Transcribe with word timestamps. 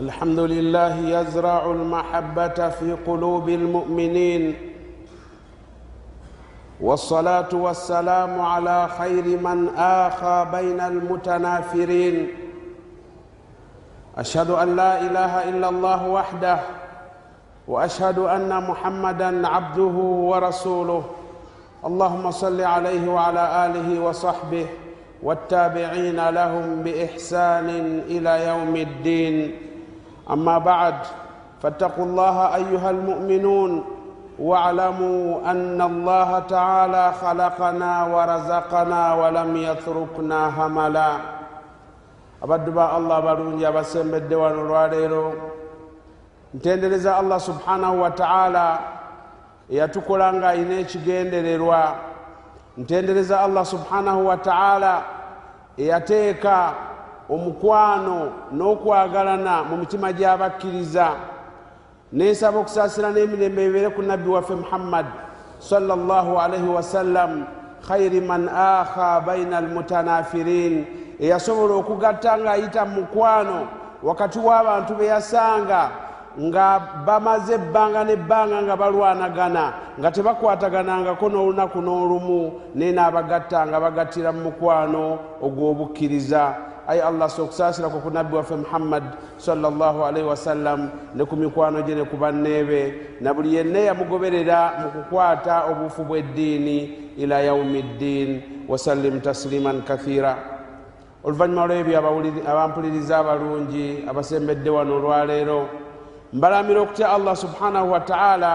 الحمد 0.00 0.38
لله 0.38 0.96
يزرع 1.20 1.70
المحبة 1.70 2.68
في 2.68 2.96
قلوب 3.06 3.48
المؤمنين 3.48 4.54
والصلاة 6.80 7.48
والسلام 7.52 8.40
على 8.40 8.88
خير 8.98 9.24
من 9.24 9.68
آخى 9.76 10.46
بين 10.52 10.80
المتنافرين 10.80 12.28
أشهد 14.18 14.50
أن 14.50 14.76
لا 14.76 15.00
إله 15.00 15.48
إلا 15.48 15.68
الله 15.68 16.08
وحده 16.08 16.58
وأشهد 17.68 18.18
أن 18.18 18.62
محمدا 18.70 19.48
عبده 19.48 19.96
ورسوله 20.30 21.04
اللهم 21.86 22.30
صل 22.30 22.60
عليه 22.60 23.08
وعلى 23.10 23.66
آله 23.66 24.00
وصحبه 24.00 24.66
والتابعين 25.22 26.28
لهم 26.28 26.82
بإحسان 26.82 27.68
إلى 28.08 28.46
يوم 28.48 28.76
الدين 28.76 29.52
اما 30.30 30.58
بعد 30.58 30.94
فاتقوا 31.62 32.04
الله 32.04 32.54
ايها 32.54 32.90
المؤمنون 32.90 33.84
واعلموا 34.38 35.50
ان 35.50 35.80
الله 35.82 36.38
تعالى 36.38 37.12
خلقنا 37.12 38.04
ورزقنا 38.04 39.14
ولم 39.14 39.56
يتركنا 39.56 40.48
هملا 40.66 41.12
abaddu 42.42 42.72
ba 42.74 42.92
allah 42.98 43.16
abalungi 43.22 43.62
abasembedde 43.66 44.34
wano 44.34 44.60
olwaleero. 44.66 45.32
Ntendereza 46.54 47.16
allah 47.16 47.38
subhanahu 47.40 48.02
wataala 48.02 48.78
eyatukola 49.70 50.32
nga 50.34 50.48
alina 50.48 50.74
ekigendererwa. 50.82 51.94
Ntendereza 52.78 53.40
allah 53.40 53.64
subhanahu 53.64 54.26
wataala 54.26 55.02
eyateeka 55.78 56.74
omukwano 57.28 58.50
n'okwagalana 58.52 59.64
mu 59.68 59.76
mitima 59.76 60.12
gy'abakkiriza. 60.12 61.08
Nensaba 62.12 62.58
okusaasira 62.60 63.08
n'emirembe 63.10 63.60
ebibeere 63.62 63.88
ku 63.96 64.02
nabbi 64.02 64.28
waffe 64.28 64.54
muhammad 64.54 65.06
sallallahu 65.58 66.36
alaihi 66.36 66.68
wasallam 66.68 67.46
khairi 67.88 68.20
man 68.20 68.48
akha 68.48 69.20
baina 69.20 69.58
almutanafirin 69.58 70.86
eyasobola 71.20 71.74
okugatta 71.80 72.36
ng'ayita 72.36 72.84
mu 72.84 73.00
mukwano 73.00 73.58
wakati 74.02 74.38
w'abantu 74.38 74.92
be 74.98 75.06
yasanga 75.06 75.90
nga 76.40 76.66
bamaze 77.06 77.54
ebbanga 77.54 78.04
n'ebbanga 78.04 78.62
nga 78.62 78.76
balwanagana 78.76 79.64
nga 80.00 80.08
tebakwataganangako 80.10 81.28
n'olunaku 81.28 81.78
n'olumu 81.80 82.40
naye 82.74 82.92
n'abagatta 82.92 83.66
nga 83.68 83.78
bagattira 83.80 84.32
mu 84.32 84.50
mukwano 84.50 85.04
ogw'obukkiriza 85.44 86.71
ayi 86.88 87.00
allah 87.00 87.30
so 87.30 87.44
okusaasirako 87.44 88.02
ku 88.02 88.10
nabbi 88.10 88.36
waffe 88.36 88.56
muhammad 88.56 89.02
salllahalaihi 89.38 90.26
wasallam 90.26 90.90
ne 91.14 91.24
ku 91.24 91.36
mikwano 91.36 91.82
gye 91.82 91.94
ne 91.94 92.04
ku 92.04 92.16
banneebe 92.16 93.18
na 93.20 93.34
buli 93.34 93.54
yenna 93.54 93.78
yamugoberera 93.78 94.82
mu 94.82 94.88
kukwata 94.90 95.70
obuufu 95.70 96.04
bw'eddiini 96.04 96.78
ila 97.18 97.40
yaumi 97.40 97.82
ddin 97.82 98.30
wasallim 98.68 99.20
tasliman 99.20 99.82
kathira. 99.82 100.36
Oluvannyuma 101.24 101.66
lwebyo 101.66 101.98
abampuliriza 102.46 103.18
abalungi 103.18 104.04
abasembedde 104.10 104.70
wano 104.70 104.96
olwaleero 104.96 105.68
mbalamira 106.32 106.80
okutya 106.80 107.12
allah 107.12 107.36
subhanahu 107.36 107.92
wa 107.92 108.00
taala 108.00 108.52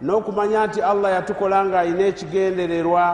n'okumanya 0.00 0.66
nti 0.66 0.80
allah 0.80 1.12
yatukola 1.12 1.64
nga 1.64 1.80
alina 1.80 2.04
ekigendererwa 2.06 3.04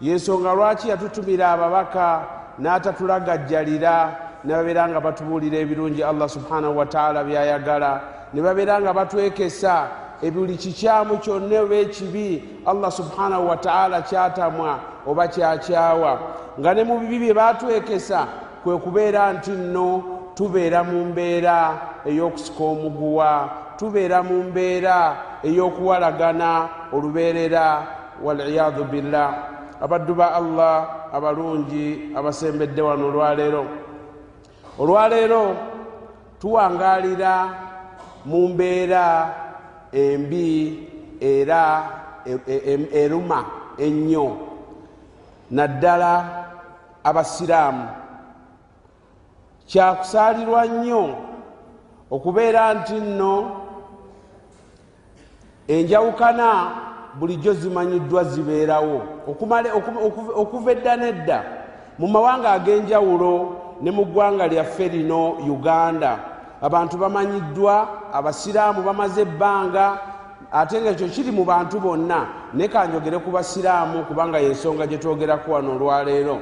yensonga 0.00 0.54
lwaki 0.54 0.88
yatutumira 0.88 1.52
ababaka 1.52 2.37
n'atatulagajjalira 2.58 3.94
ne 4.44 4.54
babeera 4.54 4.88
nga 4.88 5.00
batubuulira 5.00 5.58
ebirungi 5.58 6.02
allah 6.02 6.28
subhanahu 6.28 6.78
wa 6.78 6.86
taala 6.86 7.24
byayagala 7.24 8.00
ne 8.34 8.40
babeera 8.42 8.80
nga 8.80 8.92
batwekesa 8.92 9.74
ebuli 10.22 10.56
kikyamu 10.56 11.18
kyonna 11.18 11.60
oba 11.62 11.74
ekibi 11.74 12.60
allah 12.66 12.90
subhanahu 12.92 13.48
wa 13.48 13.56
taala 13.56 14.02
kyatamwa 14.02 14.78
oba 15.06 15.28
kyakyawa. 15.28 16.18
Nga 16.60 16.74
ne 16.74 16.84
mu 16.84 16.98
bibi 16.98 17.18
bye 17.18 17.34
batwekesa 17.34 18.26
kwe 18.62 18.78
kubeera 18.78 19.32
nti 19.32 19.50
nno 19.50 20.02
tubeera 20.34 20.82
mu 20.84 21.04
mbeera 21.04 21.56
ey'okusika 22.06 22.62
omuguwa 22.64 23.48
tubeera 23.78 24.22
mu 24.22 24.42
mbeera 24.50 25.16
ey'okuwalagana 25.44 26.68
olubeerera 26.92 27.82
waliyadu 28.24 28.84
billah 28.84 29.57
abaddu 29.80 30.14
ba 30.14 30.34
allah 30.34 31.08
abalungi 31.12 32.12
abasembedde 32.16 32.82
wano 32.82 33.08
olwaleero. 33.08 33.64
Olwaleero 34.78 35.56
tuwangalira 36.40 37.34
mu 38.24 38.48
mbeera 38.48 39.34
embi 39.92 40.88
era 41.20 41.62
eruma 42.92 43.44
ennyo 43.78 44.36
naddala 45.50 46.12
abasiraamu. 47.04 47.88
Kyakusaalirwa 49.66 50.66
nnyo 50.66 51.04
okubeera 52.10 52.74
nti 52.74 52.94
nno 53.00 53.34
enjawukana 55.68 56.48
bulijjo 57.18 57.52
zimanyiddwa 57.52 58.24
zibeerawo. 58.24 59.02
Okuva 60.36 60.72
edda 60.72 60.96
nedda 60.96 61.44
mu 61.98 62.06
mawanga 62.08 62.50
ag'enjawulo 62.50 63.56
ne 63.82 63.90
mu 63.90 64.04
ggwanga 64.06 64.46
lyaffe 64.46 64.88
lino 64.88 65.30
uganda 65.30 66.18
abantu 66.62 66.98
bamanyiddwa 66.98 67.88
abasiraamu 68.12 68.82
bamaze 68.82 69.22
ebbanga 69.22 69.98
ate 70.52 70.80
nga 70.80 70.90
ekyo 70.90 71.08
kiri 71.08 71.30
mu 71.30 71.44
bantu 71.44 71.80
bonna 71.80 72.26
naye 72.54 72.68
kanjogere 72.68 73.18
ku 73.18 73.30
basiraamu 73.30 74.04
kubanga 74.04 74.38
yensonga 74.38 74.86
gye 74.86 74.98
twogeraku 74.98 75.52
wano 75.52 75.76
olwaleero. 75.76 76.38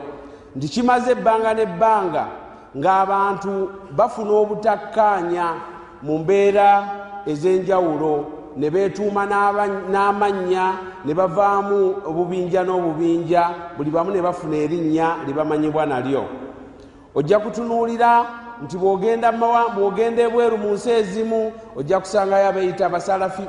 Nti 0.56 0.68
kimaze 0.68 1.10
ebbanga 1.12 1.54
n'ebbanga 1.54 2.24
ng'abantu 2.76 3.70
bafuna 3.96 4.32
obutakkaanya 4.32 5.46
mu 6.02 6.18
mbeera 6.18 6.68
ez'enjawulo 7.26 8.14
ne 8.56 8.70
beetuuma 8.70 9.26
n'amannya 9.26 10.66
ne 11.04 11.14
bavaamu 11.14 11.94
obubinja 12.08 12.64
n'obubinja 12.64 13.42
buli 13.76 13.90
bamu 13.90 14.10
ne 14.10 14.22
bafuna 14.22 14.56
erinnya 14.56 15.16
libamanyibwa 15.26 15.86
nalyo. 15.86 16.24
Ojja 17.14 17.38
kutunuulira 17.38 18.26
nti 18.62 18.76
bw'ogenda 18.76 20.22
ebweru 20.22 20.56
mu 20.58 20.72
nsi 20.72 20.90
ezimu 20.90 21.52
ojja 21.76 22.00
kusangayo 22.00 22.48
abeeyita 22.48 22.86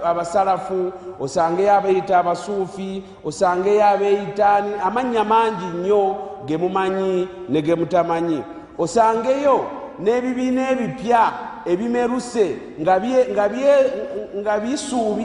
abasalafu 0.04 0.92
osangeyo 1.20 1.74
abeeyita 1.74 2.20
abasuufi 2.20 3.04
osangeyo 3.26 3.86
abeeyita 3.86 4.64
amannya 4.84 5.24
mangi 5.24 5.66
nnyo 5.66 6.16
ge 6.46 6.58
mumanyi 6.58 7.28
ne 7.50 7.62
ge 7.62 7.76
mutamanyi. 7.76 8.44
Osangeyo 8.78 9.66
n'ebibiina 10.00 10.72
ebipya 10.72 11.32
ebimeruse 11.68 12.58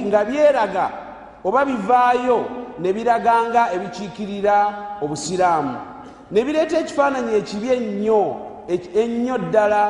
nga 0.09 0.25
byeraga 0.25 0.91
oba 1.45 1.65
bivaayo 1.65 2.45
ne 2.79 2.93
biraganga 2.93 3.73
ebikiikirira 3.75 4.57
obusiraamu. 5.03 5.77
Ne 6.31 6.45
bireeta 6.45 6.79
ekifaananyi 6.79 7.35
ekibi 7.35 7.69
ennyo 7.77 8.23
ennyo 8.69 9.39
ddala 9.39 9.83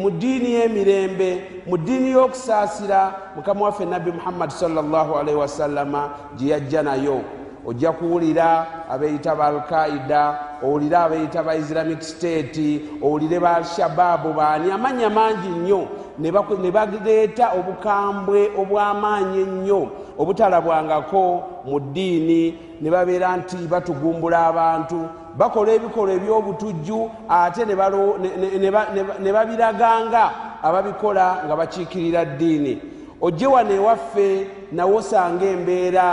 mu 0.00 0.10
ddiini 0.10 0.48
y'emirembe 0.56 1.30
mu 1.66 1.76
ddiini 1.78 2.10
y'okusaasira 2.10 3.14
mukama 3.36 3.64
waffe 3.64 3.84
nabbi 3.84 4.12
muhammadi 4.12 4.52
salllahalaihi 4.52 5.38
wasallama 5.38 6.10
gye 6.36 6.48
yajja 6.50 6.82
nayo 6.82 7.20
ojja 7.66 7.92
kuwulira 7.92 8.66
abeeyita 8.90 9.34
ba 9.34 9.46
alkaida 9.46 10.38
owulire 10.62 10.96
abeeyita 10.96 11.42
ba 11.42 11.54
islamic 11.54 12.02
state 12.02 12.82
owulire 13.02 13.40
ba 13.40 13.56
alshababu 13.56 14.32
baani 14.32 14.70
amannya 14.70 15.10
mangi 15.10 15.48
nnyo. 15.48 15.88
Ne 16.18 16.32
baleeta 16.70 17.52
obukambwe 17.58 18.50
obw'amaanyi 18.56 19.40
ennyo 19.40 19.88
obutalabwangako 20.18 21.42
mu 21.64 21.80
ddiini. 21.80 22.58
Ne 22.80 22.90
babeera 22.90 23.36
nti 23.36 23.56
batugumbula 23.56 24.46
abantu 24.46 25.08
bakola 25.36 25.72
ebikolwa 25.72 26.14
eby'obutujju 26.14 27.10
ate 27.28 27.64
ne 27.64 29.32
babiraganga 29.32 30.30
ababikola 30.62 31.42
nga 31.44 31.56
bakiikirira 31.56 32.24
ddiini. 32.24 32.80
Ojje 33.20 33.46
wano 33.46 33.72
ewaffe 33.74 34.46
nawe 34.72 34.94
osanga 34.94 35.44
embeera 35.44 36.06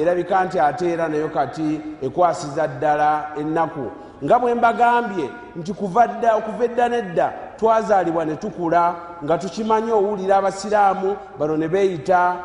erabika 0.00 0.44
nti 0.44 0.60
ate 0.60 0.92
era 0.92 1.08
nayo 1.08 1.28
kati 1.28 1.80
ekwasiza 2.02 2.66
ddala 2.66 3.30
ennaku. 3.40 3.90
Nga 4.24 4.38
bwe 4.38 4.54
mbagambye 4.54 5.30
nti 5.56 5.72
kuva 5.72 6.04
edda 6.64 6.88
nedda 6.88 7.32
twazaalibwa 7.58 8.24
ne 8.24 8.36
tukula 8.36 8.94
nga 9.24 9.38
tukimanyi 9.38 9.92
owulira 9.92 10.36
abasiraamu 10.36 11.16
bano 11.38 11.56
ne 11.56 11.68
beeyita 11.68 12.36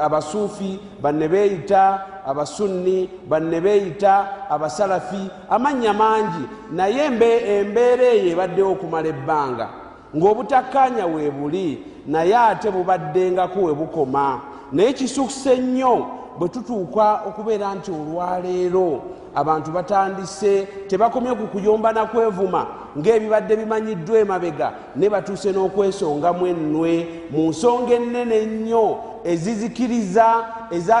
abasuufi 0.00 0.80
banne 1.02 1.28
beeyita 1.28 2.00
abasunni 2.26 3.10
banne 3.28 3.60
beeyita 3.60 4.26
abasalafi 4.50 5.30
amannya 5.50 5.92
mangi. 5.92 6.44
Naye 6.72 7.04
embeera 7.04 8.04
eyo 8.04 8.32
ebaddewo 8.32 8.72
okumala 8.72 9.08
ebbanga 9.08 9.68
ng'obutakkanya 10.16 11.06
we 11.06 11.30
buli 11.30 11.84
naye 12.06 12.36
ate 12.36 12.70
bubaddengako 12.70 13.60
we 13.62 13.74
bukoma. 13.74 14.40
Naye 14.72 14.92
kisukuse 14.92 15.56
nnyo 15.56 16.19
bwe 16.40 16.48
tutuuka 16.48 17.20
okubeera 17.28 17.74
nti 17.74 17.90
olwaleero 17.90 19.02
abantu 19.34 19.70
batandise 19.70 20.68
tebakomye 20.88 21.34
ku 21.34 21.46
kuyomba 21.52 21.92
nakwevuma 21.92 22.66
ng'ebibadde 22.98 23.56
bimanyiddwa 23.56 24.18
emabega 24.18 24.68
ne 24.96 25.08
batuuse 25.12 25.52
n'okwesongamu 25.52 26.46
ennwe 26.46 26.92
mu 27.30 27.50
nsonga 27.50 27.92
ennene 27.94 28.36
ennyo 28.44 28.86
ezizikiriza 29.24 30.26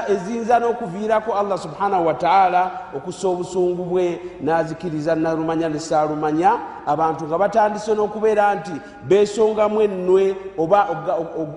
eziyinza 0.08 0.58
n'okuviirako 0.58 1.34
allah 1.34 1.58
subhanahu 1.58 2.06
wataala 2.06 2.70
okussa 2.96 3.28
obusungu 3.28 3.84
bwe 3.84 4.20
n'azikiriza 4.42 5.14
nalumanya 5.14 5.68
ne 5.68 5.78
saalumanya 5.78 6.52
abantu 6.86 7.26
nga 7.26 7.38
batandise 7.38 7.94
n'okubeera 7.94 8.54
nti 8.54 8.72
beesongamu 9.08 9.82
ennwe 9.82 10.36
oba 10.58 10.88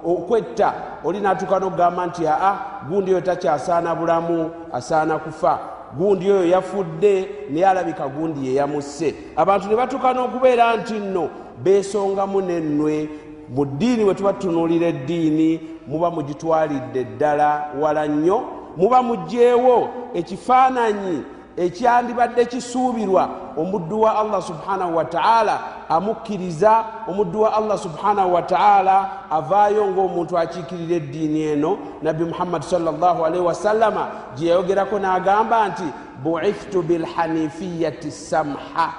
okwetta. 0.06 0.74
Oli 1.04 1.20
naatuuka 1.20 1.60
n'okugamba 1.60 2.06
nti 2.06 2.28
aa 2.28 2.56
gundi 2.90 3.12
oyo 3.12 3.22
takyasaana 3.22 3.96
bulamu 3.96 4.52
asaana 4.74 5.20
kufa. 5.20 5.60
Gundi 5.98 6.32
oyo 6.32 6.46
yafudde 6.46 7.30
naye 7.50 7.68
alabika 7.68 8.08
gundi 8.08 8.48
yeyamusse 8.48 9.16
abantu 9.36 9.68
ne 9.68 9.76
batuuka 9.76 10.14
n'okubeera 10.14 10.78
nti 10.78 10.94
nno 10.94 11.30
beesongamu 11.64 12.42
n'ennwe 12.42 13.10
mu 13.50 13.66
ddiini 13.66 14.04
bwe 14.04 14.14
tuba 14.16 14.34
tutunuulira 14.34 14.88
eddiini 14.88 15.60
muba 15.88 16.12
mugitwalidde 16.12 17.04
ddala 17.04 17.66
wala 17.82 18.08
nnyo 18.08 18.44
muba 18.78 19.04
mugjeewo 19.04 19.90
ekifaananyi 20.14 21.24
ekyandibadde 21.58 22.46
kisuubirwa 22.46 23.30
omuddu 23.58 24.02
wa 24.02 24.20
allah 24.20 24.42
subhanahu 24.42 24.98
wataala 24.98 25.60
amukkiriza 25.90 26.86
omuddu 27.08 27.42
wa 27.42 27.54
allah 27.54 27.78
subhanahu 27.78 28.34
wataala 28.34 29.10
avaayo 29.32 29.88
ngaomuntu 29.92 30.38
akiikirira 30.38 30.96
eddiini 30.96 31.42
eno. 31.42 31.78
Nabbi 32.02 32.24
muhammadi 32.24 32.66
salllahalaihi 32.66 33.46
wasallama 33.46 34.08
gye 34.36 34.50
yayogerako 34.50 35.00
n'agamba 35.00 35.68
nti 35.68 35.84
buithtu 36.24 36.82
bilhanifiyati 36.82 38.12
samha 38.12 38.94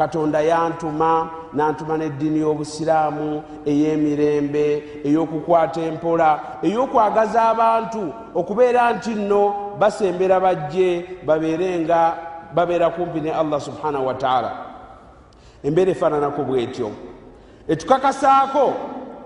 katonda 0.00 0.40
yantuma 0.40 1.30
nantuma 1.52 1.94
n'eddiini 1.96 2.40
y'obusiraamu 2.44 3.28
ey'emirembe 3.70 4.64
ey'okukwata 5.08 5.80
empola 5.90 6.28
ey'okwagaza 6.66 7.40
abantu 7.52 8.02
okubeera 8.40 8.82
nti 8.96 9.12
nno 9.20 9.42
basembera 9.80 10.36
bajje 10.44 10.88
babeere 11.26 11.68
nga 11.82 12.00
babeera 12.56 12.90
kumpi 12.90 13.20
ne 13.20 13.30
allah 13.40 13.60
subhanahu 13.60 14.06
wataala 14.06 14.50
embeera 15.66 15.90
efaananako 15.90 16.42
bwetyo. 16.48 16.90
Etukakasaako 17.68 18.66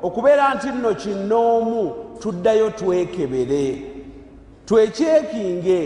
okubeera 0.02 0.54
nti 0.54 0.68
nno 0.68 0.94
kinoomu 0.94 1.94
tuddayo 2.20 2.70
twekebere. 2.70 3.82
Twekyekinge 4.66 5.80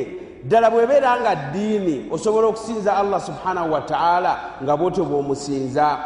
ddala 0.44 0.70
bwebeera 0.70 1.20
nga 1.20 1.34
ddiini 1.34 2.06
osobola 2.10 2.46
okusinza 2.46 2.96
allah 2.96 3.20
subhanahu 3.20 3.72
wataala 3.72 4.38
nga 4.62 4.76
bwotyo 4.76 5.04
bw'omusinza. 5.04 5.98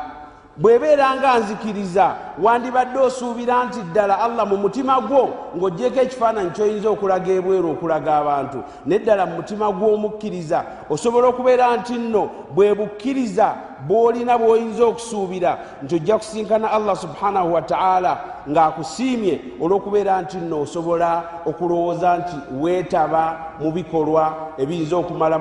Bwebeera 0.56 1.16
nga 1.16 1.38
nzikiriza 1.38 2.14
wandibadde 2.42 2.98
osuubira 2.98 3.64
nti 3.64 3.80
ddala 3.80 4.20
allah 4.20 4.46
mu 4.46 4.56
mutima 4.56 5.00
gwo 5.00 5.28
ng'oggyeko 5.56 6.00
ekifaananyi 6.00 6.50
kyoyinza 6.50 6.88
okulaga 6.90 7.32
ebweru 7.32 7.70
okulaga 7.70 8.16
abantu. 8.16 8.58
Neddala 8.86 9.26
mu 9.26 9.36
mutima 9.36 9.72
gw'omukkiriza 9.72 10.64
osobola 10.90 11.26
okubeera 11.28 11.76
nti 11.76 11.94
nno 11.98 12.30
bwe 12.54 12.74
bukkiriza 12.74 13.71
bw'olina 13.86 14.38
bw'oyinza 14.38 14.84
okusuubira 14.84 15.58
nti 15.82 15.94
ojja 15.94 16.18
kusinkana 16.18 16.70
allah 16.70 16.96
subhanahu 16.96 17.54
wataala 17.54 18.12
ng'akusiimye 18.50 19.40
olw'okubeera 19.62 20.22
nti 20.22 20.36
nno 20.36 20.60
osobola 20.60 21.10
okulowooza 21.46 22.18
nti 22.18 22.36
weetaba 22.62 23.24
mu 23.60 23.72
bikolwa 23.72 24.24
ebiyinza 24.58 24.96
okumala 24.96 25.38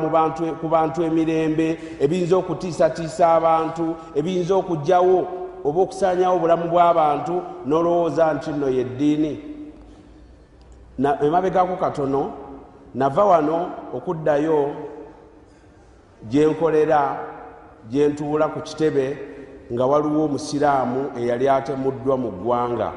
ku 0.62 0.68
bantu 0.68 1.04
emirembe 1.04 1.68
ebiyinza 2.04 2.36
okutiisatiisa 2.38 3.24
abantu 3.38 3.96
ebiyinza 4.16 4.54
okugjawo 4.56 5.20
oba 5.66 5.80
okusaanyawo 5.82 6.36
obulamu 6.36 6.66
bw'abantu 6.74 7.36
n'olowooza 7.68 8.34
nti 8.34 8.50
nno 8.52 8.68
yeddiini. 8.70 9.34
Emabegako 11.26 11.76
katono 11.78 12.32
nava 12.96 13.26
wano 13.26 13.58
okuddayo 13.94 14.60
gyenkolera 16.30 17.02
gyentuula 17.92 18.48
ku 18.48 18.60
kitebe 18.62 19.18
nga 19.74 19.86
waliwo 19.86 20.26
omusiraamu 20.26 21.12
eyali 21.20 21.50
atemuddwa 21.50 22.18
mu 22.18 22.32
ggwanga. 22.32 22.92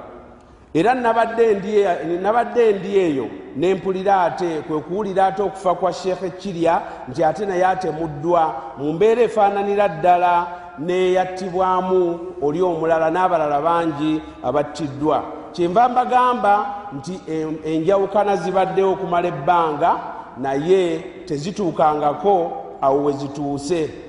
Era 0.75 0.94
nabadde 0.94 2.73
ndi 2.73 2.99
eyo 2.99 3.26
nempulira 3.56 4.23
ate 4.23 4.61
kwe 4.67 4.81
kuwulira 4.81 5.26
ate 5.26 5.43
okufa 5.43 5.75
kwa 5.75 5.93
sheekhe 5.93 6.31
kirya 6.31 6.82
nti 7.08 7.25
ate 7.25 7.46
naye 7.46 7.67
atemuddwa. 7.67 8.55
Mu 8.79 8.93
mbeera 8.93 9.23
efaananira 9.23 9.88
ddala 9.88 10.46
neyattibwamu 10.79 12.20
oli 12.43 12.62
omulala 12.62 13.11
n'abalala 13.11 13.61
bangi 13.61 14.23
abattiddwa. 14.43 15.23
Kyenva 15.52 15.88
mbagamba 15.88 16.67
nti 16.93 17.20
enjawukana 17.64 18.37
zibaddewo 18.37 18.93
okumala 18.93 19.29
ebbanga 19.29 19.96
naye 20.38 20.99
tezituukangako 21.26 22.52
awo 22.81 23.05
we 23.05 23.12
zituuse 23.12 24.04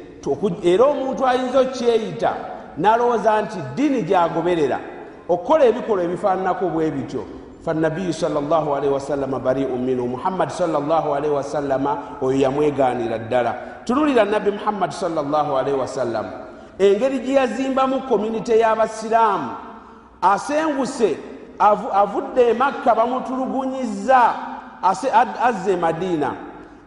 era 0.64 0.86
omuntu 0.86 1.28
ayinza 1.28 1.60
okukyeyita 1.60 2.32
n'alowooza 2.78 3.42
nti 3.42 3.58
ddiini 3.72 4.02
gyagoberera 4.02 4.80
okukola 5.30 5.66
ebikolwa 5.66 6.04
ebifaananako 6.04 6.66
bwe 6.70 6.92
bityo. 6.92 7.24
Fannabiyu 7.66 8.14
salllahalihi 8.14 8.94
wasallama 8.94 9.40
bariu 9.40 9.78
minhu 9.78 10.08
muhammadi 10.08 10.54
salllahalihi 10.54 11.34
wasallama 11.34 11.98
oyo 12.22 12.38
yamwegaanira 12.40 13.18
ddala. 13.18 13.56
Tunulira 13.86 14.26
nabbi 14.26 14.52
muhammadi 14.52 14.94
salllahalihi 14.94 15.78
wasallama 15.78 16.46
engeri 16.80 17.20
gye 17.20 17.34
yazimbamu 17.34 18.02
komunite 18.02 18.60
y'abasiraamu 18.60 19.50
asenguse 20.22 21.18
avudde 21.94 22.50
emakka 22.50 22.96
bamutulugunyiza 22.96 24.22
azza 25.44 25.72
emadiina 25.72 26.32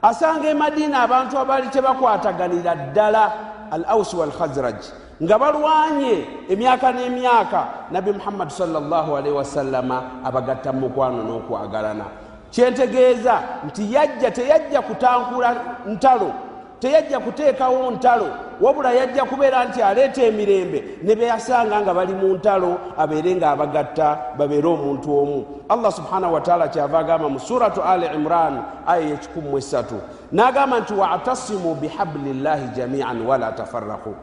asanga 0.03 0.49
emadiina 0.49 1.03
abantu 1.03 1.39
abaali 1.39 1.69
tebakwataganira 1.69 2.75
ddala 2.75 3.33
al 3.71 3.85
ausi 3.89 4.17
wal 4.17 4.31
khazraj 4.31 4.77
nga 5.23 5.39
balwanye 5.39 6.47
emyaka 6.49 6.93
n'emyaka. 6.93 7.91
Nabbi 7.91 8.13
muhammadi 8.13 8.51
salllahalihi 8.55 9.35
wasallama 9.35 10.03
abagatta 10.25 10.73
mu 10.73 10.81
mukwano 10.87 11.23
n'okwagalana. 11.27 12.05
Kyentegeeza 12.51 13.35
nti 13.67 13.95
yajja 13.95 14.31
teyajja 14.31 14.83
kutankula 14.83 15.57
ntalo 15.87 16.33
teyajja 16.81 17.21
kuteekawo 17.21 17.91
ntalo 17.91 18.27
wabula 18.61 18.93
yajja 18.93 19.25
kubeera 19.25 19.65
nti 19.65 19.83
aleeta 19.83 20.23
emirembe 20.23 20.85
ne 21.03 21.15
beyasanga 21.15 21.81
nga 21.81 21.95
bali 21.95 22.13
mu 22.15 22.35
ntalo 22.37 22.79
abeere 22.99 23.35
nga 23.35 23.51
abagatta 23.51 24.19
babeere 24.39 24.67
omuntu 24.69 25.19
omu. 25.19 25.45
Allah 25.69 25.93
subhanahu 25.93 26.35
wataala 26.35 26.69
kyava 26.69 26.99
agamba 26.99 27.29
mu 27.29 27.41
suratu 27.41 27.83
ali 27.83 28.07
imran 28.15 28.63
aya 28.87 29.09
yekikumu 29.09 29.59
esatu. 29.59 29.95
N'agamba 30.33 30.81
nti 30.81 30.95
watasimu 30.95 31.75
bihablillahi 31.75 32.69
jamian 32.77 33.27
wala 33.27 33.53
tafaraku 33.53 34.15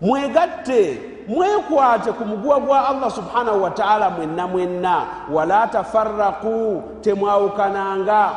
mwegatte 0.00 0.98
mwekwate 1.28 2.12
ku 2.12 2.24
muguwa 2.24 2.60
gwa 2.60 2.88
allah 2.88 3.10
subhanahu 3.10 3.62
wataala 3.62 4.10
mwenna 4.10 4.46
mwenna. 4.46 5.06
Wala 5.32 5.66
tafaraku 5.66 6.82
temwawukananga 7.00 8.30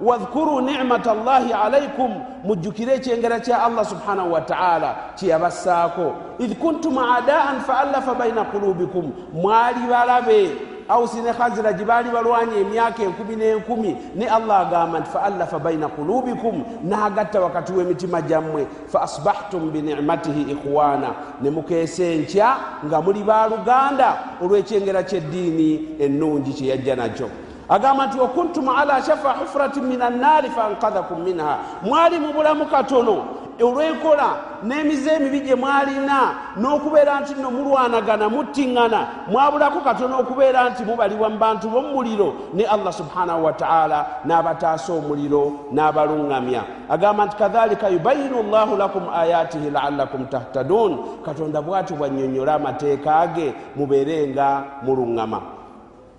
wadhkuru 0.00 0.60
nicmata 0.60 1.14
llahi 1.14 1.52
alaikum 1.52 2.10
mujjukire 2.44 2.94
ekyengera 2.94 3.40
kya 3.40 3.62
allah 3.62 3.84
subhanahu 3.84 4.32
wataala 4.32 4.96
kyeyabassaako. 5.16 6.12
Idh 6.38 6.54
kuntum 6.58 6.98
adaan 6.98 7.60
faallafa 7.60 8.14
baina 8.14 8.44
qulubikum 8.44 9.12
mwali 9.32 9.80
balabe 9.90 10.50
ausi 10.88 11.22
ne 11.22 11.32
khaziraji 11.32 11.84
baali 11.84 12.10
balwanya 12.10 12.56
emyaka 12.56 13.02
enkumi 13.02 13.36
n'enkumi 13.36 13.96
ne 14.14 14.26
allah 14.26 14.60
agamba 14.60 15.00
nti 15.00 15.10
faallafa 15.10 15.58
baina 15.58 15.88
qulubikum 15.88 16.64
n'agatta 16.84 17.40
wakati 17.40 17.72
w'emitima 17.72 18.20
gyammwe 18.22 18.66
fa 18.86 19.02
asbahtum 19.02 19.70
binicmatihi 19.70 20.42
ikhwana. 20.52 21.08
Ne 21.42 21.50
mukeesa 21.50 22.04
enkya 22.04 22.56
nga 22.86 23.00
muli 23.02 23.22
baaluganda 23.22 24.18
olw'ekyengera 24.42 25.02
ky'eddiini 25.02 25.96
ennungi 25.98 26.52
kye 26.52 26.68
yajja 26.68 26.96
nakyo 26.96 27.28
agamba 27.72 28.06
nti 28.06 28.20
wakuntum 28.20 28.68
ala 28.68 29.02
shafa 29.02 29.32
hufuratin 29.32 29.84
min 29.84 30.02
annaari 30.02 30.50
fankadhakum 30.50 31.22
minha. 31.22 31.58
Mwali 31.82 32.18
mu 32.18 32.32
bulamu 32.32 32.66
katono 32.66 33.24
olw'enkola 33.60 34.28
n'emize 34.64 35.10
emibi 35.16 35.40
gye 35.40 35.54
mwalina 35.54 36.18
n'okubeera 36.60 37.20
nti 37.20 37.34
nno 37.34 37.50
mulwanagana 37.50 38.28
muttiŋŋana. 38.28 39.00
Mwabulako 39.30 39.80
katono 39.80 40.20
okubeera 40.20 40.70
nti 40.70 40.84
mubaliwa 40.84 41.28
mu 41.30 41.38
bantu 41.38 41.68
b'omuliro 41.68 42.34
ne 42.54 42.64
allah 42.64 42.92
subhanahu 42.92 43.44
wataala 43.44 44.06
n'abataasa 44.26 44.92
omuliro 44.92 45.52
n'abaluŋŋamya 45.72 46.62
agamba 46.88 47.26
nti 47.26 47.36
kadhalika 47.36 47.88
yubayinu 47.88 48.42
llahu 48.42 48.76
lakum 48.76 49.02
ayatihi 49.14 49.70
laallakum 49.70 50.26
tahtadun. 50.26 51.22
Katonda 51.24 51.62
bw'ati 51.62 51.94
bwannyonnyola 51.94 52.54
amateeka 52.54 53.26
ge 53.34 53.54
mubeere 53.76 54.28
nga 54.28 54.64
muluŋŋama 54.84 55.61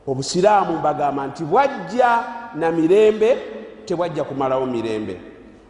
obusiraamu 0.08 0.78
mbagamba 0.78 1.28
nti 1.28 1.44
bwajja 1.44 2.20
na 2.56 2.72
mirembe 2.72 3.38
tebwajja 3.86 4.24
kumalawo 4.24 4.66
mirembe. 4.66 5.18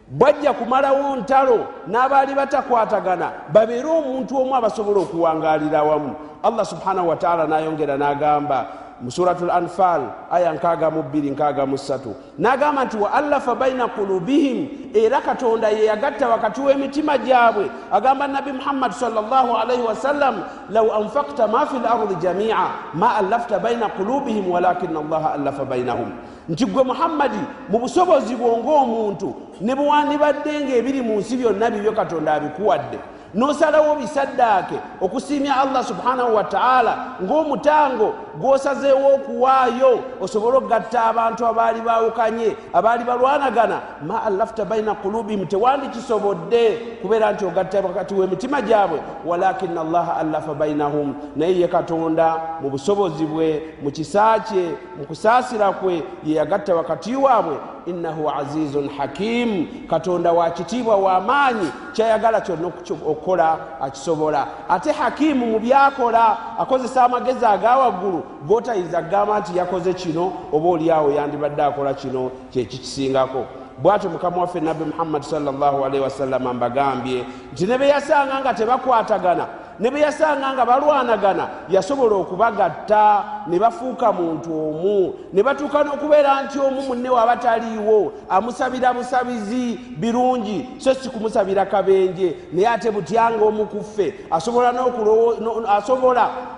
Bwajja 0.08 0.54
kumalawo 0.54 1.16
ntalo 1.16 1.66
n'abaali 1.88 2.36
batakwatagana 2.36 3.32
babeere 3.54 3.88
omuntu 3.88 4.38
omu 4.38 4.56
abasobola 4.56 5.00
okuwangalira 5.00 5.84
wamu 5.84 6.16
allah 6.44 6.66
subhanahu 6.66 7.10
wataala 7.10 7.48
nayongera 7.48 7.98
n'agamba 7.98 8.68
mu 9.03 9.12
suratu 9.12 9.45
lanfal 9.45 10.31
aya 10.31 10.53
62 10.55 12.39
n'agamba 12.39 12.86
nti 12.86 12.98
wa 12.98 13.12
allafa 13.13 13.55
baina 13.55 13.88
kulubihim 13.88 14.67
era 14.95 15.22
katonda 15.22 15.69
ye 15.69 15.86
yagatta 15.86 16.29
wakati 16.29 16.62
w'emitima 16.62 17.17
gyabwe. 17.17 17.67
Agamba 17.91 18.27
nabi 18.27 18.51
muhammadi 18.51 18.95
salllah 18.95 19.45
alaihi 19.62 19.83
wasallam 19.83 20.43
lau 20.69 20.91
anfakta 20.93 21.48
ma 21.48 21.65
fi 21.65 21.79
lardi 21.79 22.15
jamia 22.15 22.72
ma 22.93 23.15
allafta 23.15 23.60
baina 23.60 23.89
kulubihim 23.89 24.51
walakina 24.51 25.00
allaha 25.00 25.33
allafa 25.33 25.65
bainahum 25.65 26.12
nti 26.50 26.65
gwe 26.65 26.83
muhammadi 26.83 27.39
mu 27.69 27.79
busobozi 27.79 28.36
bwo 28.36 28.57
ng'omuntu 28.57 29.36
ne 29.62 29.75
bwewandibadde 29.75 30.60
ng'ebiri 30.63 31.01
mu 31.01 31.19
nsi 31.19 31.38
byonna 31.38 31.69
bibyo 31.69 31.91
katonda 31.91 32.33
abikuwadde 32.33 33.00
n'osalawo 33.36 33.96
bisaddaake 33.96 34.75
okusiimya 35.02 35.58
allah 35.58 35.84
subhanahu 35.84 36.36
wataala 36.36 36.98
ng'omutango 37.24 38.13
gw'osazeewo 38.40 39.16
okuwaayo 39.16 40.00
osobole 40.22 40.58
okugatta 40.58 41.04
abantu 41.04 41.46
abaali 41.46 41.82
bawukanye 41.82 42.56
abaali 42.74 43.04
balwanagana. 43.04 43.82
Ma 44.08 44.24
allafta 44.24 44.66
baina 44.66 44.96
kulubihim 44.96 45.46
tewandikisobodde 45.46 46.78
kubeera 47.02 47.32
nti 47.32 47.46
ogatta 47.46 47.82
wakati 47.82 48.13
w'emitima 48.13 48.62
gyabwe. 48.62 49.00
Walakina 49.25 49.82
allaha 49.82 50.16
allafa 50.18 50.54
bainahum 50.54 51.16
naye 51.36 51.60
ye 51.60 51.68
katonda 51.68 52.42
mu 52.62 52.70
busobozi 52.70 53.25
bwe 53.25 53.75
mu 53.84 53.92
kisa 53.92 54.40
kye 54.40 54.75
mu 54.98 55.06
kusaasira 55.06 55.72
kwe 55.72 56.04
ye 56.24 56.36
yagatta 56.36 56.75
wakati 56.75 57.16
waabwe 57.16 57.58
innahu 57.86 58.30
azizun 58.30 58.90
hakimu 58.98 59.68
katonda 59.88 60.32
wa 60.32 60.50
kitiibwa 60.50 60.96
w'amaanyi 60.96 61.68
kyayagala 61.94 62.42
kyonna 62.42 62.68
okukola 62.68 63.58
akisobola. 63.82 64.48
Ate 64.70 64.92
hakimu 64.92 65.46
mu 65.46 65.60
byakola 65.60 66.38
akozesa 66.60 67.04
amagezi 67.04 67.46
aga 67.46 67.78
waggulu 67.78 68.24
gootayinza 68.48 69.02
kugamba 69.02 69.40
nti 69.40 69.58
yakoze 69.58 69.94
kino 69.94 70.34
oba 70.52 70.70
oliawo 70.70 71.12
yandibadde 71.12 71.63
akola 71.63 71.94
kino 71.94 72.32
kyekikisingako 72.52 73.46
bwatyo 73.78 74.10
mukama 74.10 74.38
waffe 74.38 74.60
nabbi 74.60 74.86
muhammadi 74.86 75.25
salllahalaihi 75.25 76.00
wasallama 76.00 76.54
mbagambye 76.54 77.25
nti 77.54 77.66
ne 77.66 77.78
beyasanga 77.78 78.40
nga 78.40 78.54
tebakwatagana 78.54 79.48
ne 79.80 79.89
bwe 79.89 80.00
yasanga 80.00 80.53
nga 80.53 80.65
balwanagana 80.65 81.48
yasobola 81.70 82.15
okubagatta 82.15 83.24
ne 83.48 83.60
bafuuka 83.60 84.12
muntu 84.12 84.50
omu 84.53 85.13
ne 85.34 85.44
batuuka 85.44 85.84
n'okubeera 85.84 86.44
nti 86.44 86.60
omu 86.60 86.82
munne 86.82 87.10
waaba 87.10 87.38
taliiwo 87.38 88.13
amusabira 88.30 88.94
busabizi 88.94 89.80
birungi 89.98 90.70
so 90.77 90.94
si 90.94 91.10
kumusabira 91.10 91.65
kabenje 91.65 92.36
naye 92.53 92.68
ate 92.68 92.92
butyanga 92.92 93.46
omu 93.46 93.65
ku 93.65 93.84
ffe 93.84 94.13
asobola 94.32 94.72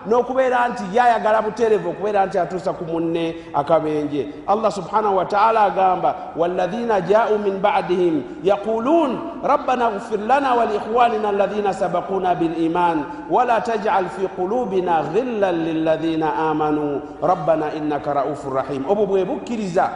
n'okubeera 0.07 0.69
nti 0.69 0.83
yayagala 0.93 1.41
buterevu 1.41 1.89
okubeera 1.89 2.25
nti 2.25 2.37
atuusa 2.37 2.73
ku 2.73 2.85
munne 2.85 3.35
akabenje. 3.53 4.45
Allah 4.47 4.71
subhanahu 4.71 5.17
wataala 5.17 5.63
agamba 5.63 6.15
walahina 6.35 7.01
jau 7.01 7.37
min 7.39 7.57
badihim 7.57 8.23
yaqulun 8.43 9.41
rabbana 9.43 9.91
gfir 9.97 10.19
lana 10.27 10.53
waliikhwanina 10.53 11.29
alahina 11.29 11.73
sabakuna 11.73 12.35
biliman 12.35 13.04
wala 13.29 13.61
tajal 13.61 14.09
fi 14.09 14.27
qulubina 14.27 15.03
ghillan 15.13 15.55
liladhina 15.65 16.35
amanu 16.35 17.01
rabbana 17.21 17.73
innaka 17.73 18.13
raufu 18.13 18.49
rahim 18.49 18.85
obwo 18.89 19.05
bwe 19.05 19.25
bukkiriza 19.25 19.89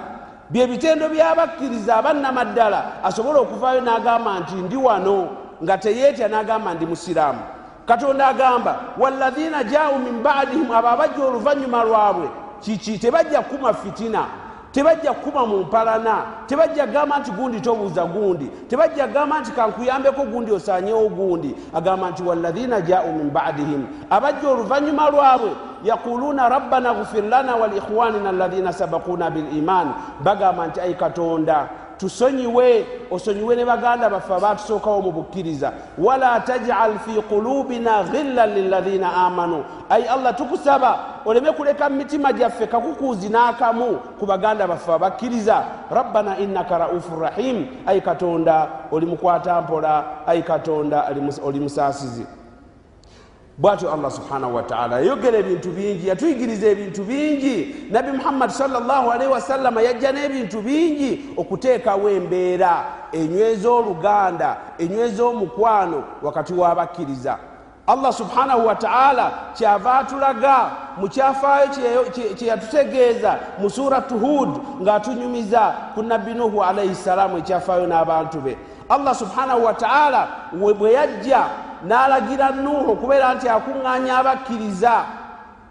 byebitendo 0.49 1.09
byabakkiriza 1.09 1.95
abannamaddala 1.97 2.83
asobole 3.03 3.39
okuvaayo 3.39 3.81
n'agamba 3.81 4.39
nti 4.39 4.55
ndi 4.55 4.75
wano 4.77 5.27
nga 5.63 5.77
teyeetya 5.77 6.27
n'agamba 6.27 6.73
ndi 6.73 6.85
musiraamu 6.85 7.39
katonda 7.85 8.27
agamba 8.27 8.79
walahina 8.97 9.63
jau 9.63 9.99
min 9.99 10.23
badihim 10.23 10.71
abo 10.71 10.87
abajja 10.87 11.25
oluvannyuma 11.25 11.83
lwabwe 11.83 12.29
kiki 12.61 12.97
tebajja 12.99 13.41
kuma 13.41 13.73
fitina 13.73 14.25
tebajja 14.71 15.13
kukuma 15.13 15.45
mu 15.45 15.57
mpalana 15.57 16.15
tebajja 16.47 16.85
kugamba 16.87 17.19
nti 17.19 17.31
gundi 17.31 17.61
tobuuza 17.61 18.05
gundi 18.05 18.45
tebajja 18.67 19.07
kugamba 19.07 19.39
nti 19.39 19.51
kankuyambeko 19.51 20.23
gundi 20.23 20.51
osanyewo 20.51 21.09
gundi. 21.09 21.55
Agamba 21.73 22.09
nti 22.09 22.23
walahina 22.23 22.81
jau 22.81 23.13
min 23.13 23.29
badihim 23.29 23.87
abajja 24.09 24.49
oluvannyuma 24.49 25.09
lwabwe 25.09 25.51
yaquluna 25.83 26.49
rabbana 26.49 26.93
gfir 26.93 27.23
lana 27.23 27.55
waliikhwanina 27.55 28.29
alahina 28.29 28.73
sabakuna 28.73 29.29
biliman 29.29 29.87
bagamba 30.23 30.67
nti 30.67 30.79
ai 30.81 30.93
katonda 30.93 31.69
tusonyiwe 31.99 32.85
osonyiwe 33.11 33.55
ne 33.55 33.65
baganda 33.65 34.09
baffe 34.09 34.33
abatusookawo 34.33 35.01
mu 35.01 35.11
bukkiriza. 35.11 35.73
Wala 35.97 36.39
tajal 36.39 36.99
fi 36.99 37.21
qulubina 37.21 38.03
ghillan 38.03 38.53
lilahina 38.53 39.13
amanu. 39.13 39.63
Ai 39.89 40.03
allah 40.03 40.35
tukusaba 40.35 40.99
oleme 41.25 41.51
kuleka 41.51 41.89
mumitima 41.89 42.33
gyaffe 42.33 42.67
kakukuuzi 42.67 43.29
n'akamu 43.29 43.99
ku 44.19 44.25
baganda 44.25 44.67
baffe 44.67 44.91
abakkiriza. 44.93 45.63
Rabbana 45.91 46.37
innaka 46.39 46.77
raufu 46.77 47.19
rahim. 47.19 47.67
Ai 47.85 48.01
katonda 48.01 48.67
oli 48.91 49.05
mukwata 49.05 49.61
mpola 49.61 50.03
ai 50.27 50.41
katonda 50.43 51.07
oli 51.43 51.59
musaasizi 51.59 52.38
bwatyo 53.59 53.93
allah 53.93 54.11
subhanahu 54.11 54.55
wataala 54.55 54.95
yayogera 54.99 55.37
ebintu 55.37 55.69
bingi 55.69 56.07
yatuyigiriza 56.07 56.67
ebintu 56.67 57.03
bingi. 57.03 57.75
Nabbi 57.91 58.11
muhammadi 58.11 58.53
salllahalaihi 58.53 59.31
wasallama 59.31 59.81
yajja 59.81 60.11
n'ebintu 60.11 60.61
bingi 60.61 61.35
okuteekawo 61.37 62.09
embeera 62.09 62.85
enyweza 63.11 63.69
oluganda 63.69 64.57
enyweza 64.77 65.23
omukwano 65.23 66.03
wakati 66.21 66.53
w'abakkiriza. 66.53 67.37
Allah 67.87 68.13
subhanahu 68.13 68.67
wataala 68.67 69.31
kyava 69.53 69.93
atulaga 69.93 70.71
mu 70.97 71.09
kyafaayo 71.09 72.03
kyeyatutegeeza 72.35 73.39
mu 73.59 73.69
suratu 73.69 74.19
hud 74.19 74.49
ng'atunyumiza 74.81 75.73
ku 75.95 76.03
nabbi 76.03 76.33
nuhu 76.33 76.63
alaihi 76.63 76.95
ssalaamu 76.95 77.37
ekyafaayo 77.37 77.87
n'abantu 77.87 78.41
be. 78.41 78.57
Allah 78.89 79.15
subhanahu 79.15 79.65
wataala 79.65 80.27
bwe 80.79 80.93
yajja 80.93 81.43
n'alagira 81.87 82.51
nuuhu 82.51 82.91
okubeera 82.91 83.33
nti 83.35 83.47
akuŋŋaanya 83.49 84.13
abakkiriza. 84.19 84.95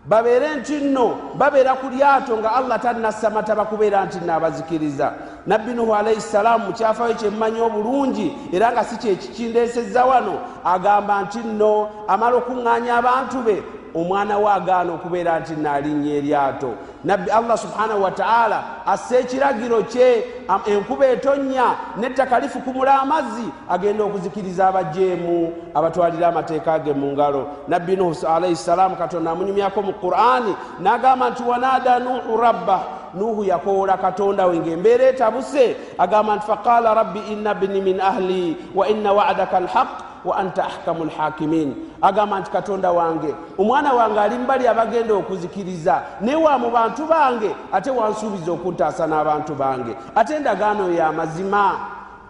Babeere 0.08 0.56
nti 0.56 0.80
nno 0.80 1.34
babeera 1.38 1.74
ku 1.74 1.86
lyato 1.88 2.36
nga 2.38 2.54
allah 2.54 2.80
tannasamata 2.80 3.54
bakubeera 3.54 4.04
nti 4.04 4.18
nno 4.20 4.32
abazikiriza 4.34 5.12
nabbi 5.46 5.74
nuhu 5.74 5.94
alaihi 5.94 6.20
ssalaamu 6.20 6.66
mukyafayo 6.66 7.14
kyemmanyi 7.14 7.60
obulungi 7.60 8.32
era 8.52 8.72
nga 8.72 8.84
si 8.84 8.96
kyekikindeesezza 8.96 10.04
wano 10.04 10.34
agamba 10.64 11.22
nti 11.22 11.38
nno 11.38 11.88
amala 12.08 12.36
okuŋŋaanya 12.36 12.96
abantu 12.96 13.38
be 13.42 13.62
omwana 14.00 14.38
we 14.38 14.50
agaana 14.50 14.92
okubeera 14.92 15.40
nti 15.40 15.54
naalinnya 15.56 16.12
eryato. 16.14 16.74
Nabbi 17.04 17.30
allah 17.30 17.58
subhanahu 17.58 18.02
wataala 18.02 18.64
assa 18.86 19.18
ekiragiro 19.18 19.82
kye 19.82 20.24
enkuba 20.66 21.06
etonnya 21.06 21.66
n'ettaka 21.98 22.40
lifukumula 22.40 23.00
amazzi 23.00 23.48
agenda 23.68 24.04
okuzikiriza 24.04 24.68
abajeemu 24.68 25.52
abatwalira 25.74 26.28
amateeka 26.28 26.78
ge 26.78 26.92
mu 26.92 27.12
ngalo. 27.12 27.48
Nabbi 27.68 27.96
nuhu 27.96 28.26
alaihi 28.26 28.56
ssalaamu 28.56 28.96
katonda 28.96 29.30
amunyumyako 29.30 29.82
mu 29.82 29.92
qur'ani 29.92 30.54
n'agamba 30.80 31.30
nti 31.30 31.42
wanaada 31.42 31.98
nuhu 31.98 32.36
rabbah 32.36 32.82
nuhu 33.14 33.44
yakoola 33.44 33.96
katonda 33.96 34.46
we 34.46 34.58
ngaembeera 34.58 35.04
etabuse 35.04 35.76
agamba 35.98 36.36
nti 36.36 36.46
faqala 36.46 36.94
rabbi 36.94 37.20
inna 37.32 37.54
bni 37.54 37.80
min 37.80 38.00
ahli 38.00 38.56
wa 38.74 38.88
inna 38.88 39.12
wa'daka 39.12 39.56
alhaq 39.56 40.07
wa 40.24 40.36
anta 40.36 40.64
ahkamu 40.64 41.04
lhakimin 41.04 41.74
agamba 42.02 42.40
nti 42.40 42.50
katonda 42.50 42.90
wange. 42.92 43.34
Omwana 43.58 43.92
wange 43.92 44.20
ali 44.20 44.38
mbali 44.38 44.68
abagenda 44.68 45.14
okuzikiriza. 45.14 46.02
Naye 46.20 46.36
wa 46.36 46.58
mu 46.58 46.70
bantu 46.70 47.06
bange 47.06 47.54
ate 47.72 47.90
wansuubiza 47.90 48.52
okuntaasa 48.52 49.06
n'abantu 49.06 49.54
bange. 49.54 49.96
Ate 50.14 50.34
endagaano 50.36 50.90
ya 50.92 51.12
mazima. 51.12 51.72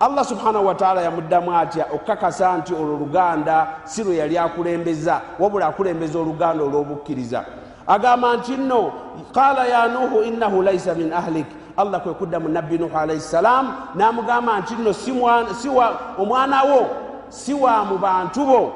Allah 0.00 0.24
subhanahu 0.24 0.66
wataala 0.66 1.02
yamuddamu 1.02 1.58
atya 1.58 1.86
okukakasa 1.94 2.56
nti 2.58 2.74
olwo 2.74 2.98
luganda 2.98 3.66
si 3.84 4.04
lwe 4.04 4.16
yali 4.16 4.38
akulembeza 4.38 5.20
wabula 5.38 5.66
akulembeza 5.66 6.18
oluganda 6.18 6.64
olw'obukkiriza. 6.64 7.44
Agamba 7.86 8.36
nti 8.36 8.56
nno 8.56 8.92
qala 9.34 9.66
ya 9.66 9.88
nuhu 9.88 10.22
innahu 10.22 10.62
laisa 10.62 10.94
min 10.94 11.12
ahlik. 11.12 11.46
Allah 11.76 12.00
kwe 12.02 12.12
kudda 12.14 12.40
mu 12.40 12.48
nabbi 12.48 12.78
nuhu 12.78 12.98
alaihi 12.98 13.20
ssalam 13.20 13.72
n'amugamba 13.94 14.58
nti 14.60 14.74
nno 14.74 14.92
si 14.92 15.12
mwana- 15.12 15.54
si 15.54 15.68
wa- 15.68 15.98
omwana 16.18 16.62
wo 16.62 16.86
si 17.28 17.54
wa 17.54 17.84
mu 17.84 17.98
bantu 17.98 18.44
bo. 18.46 18.72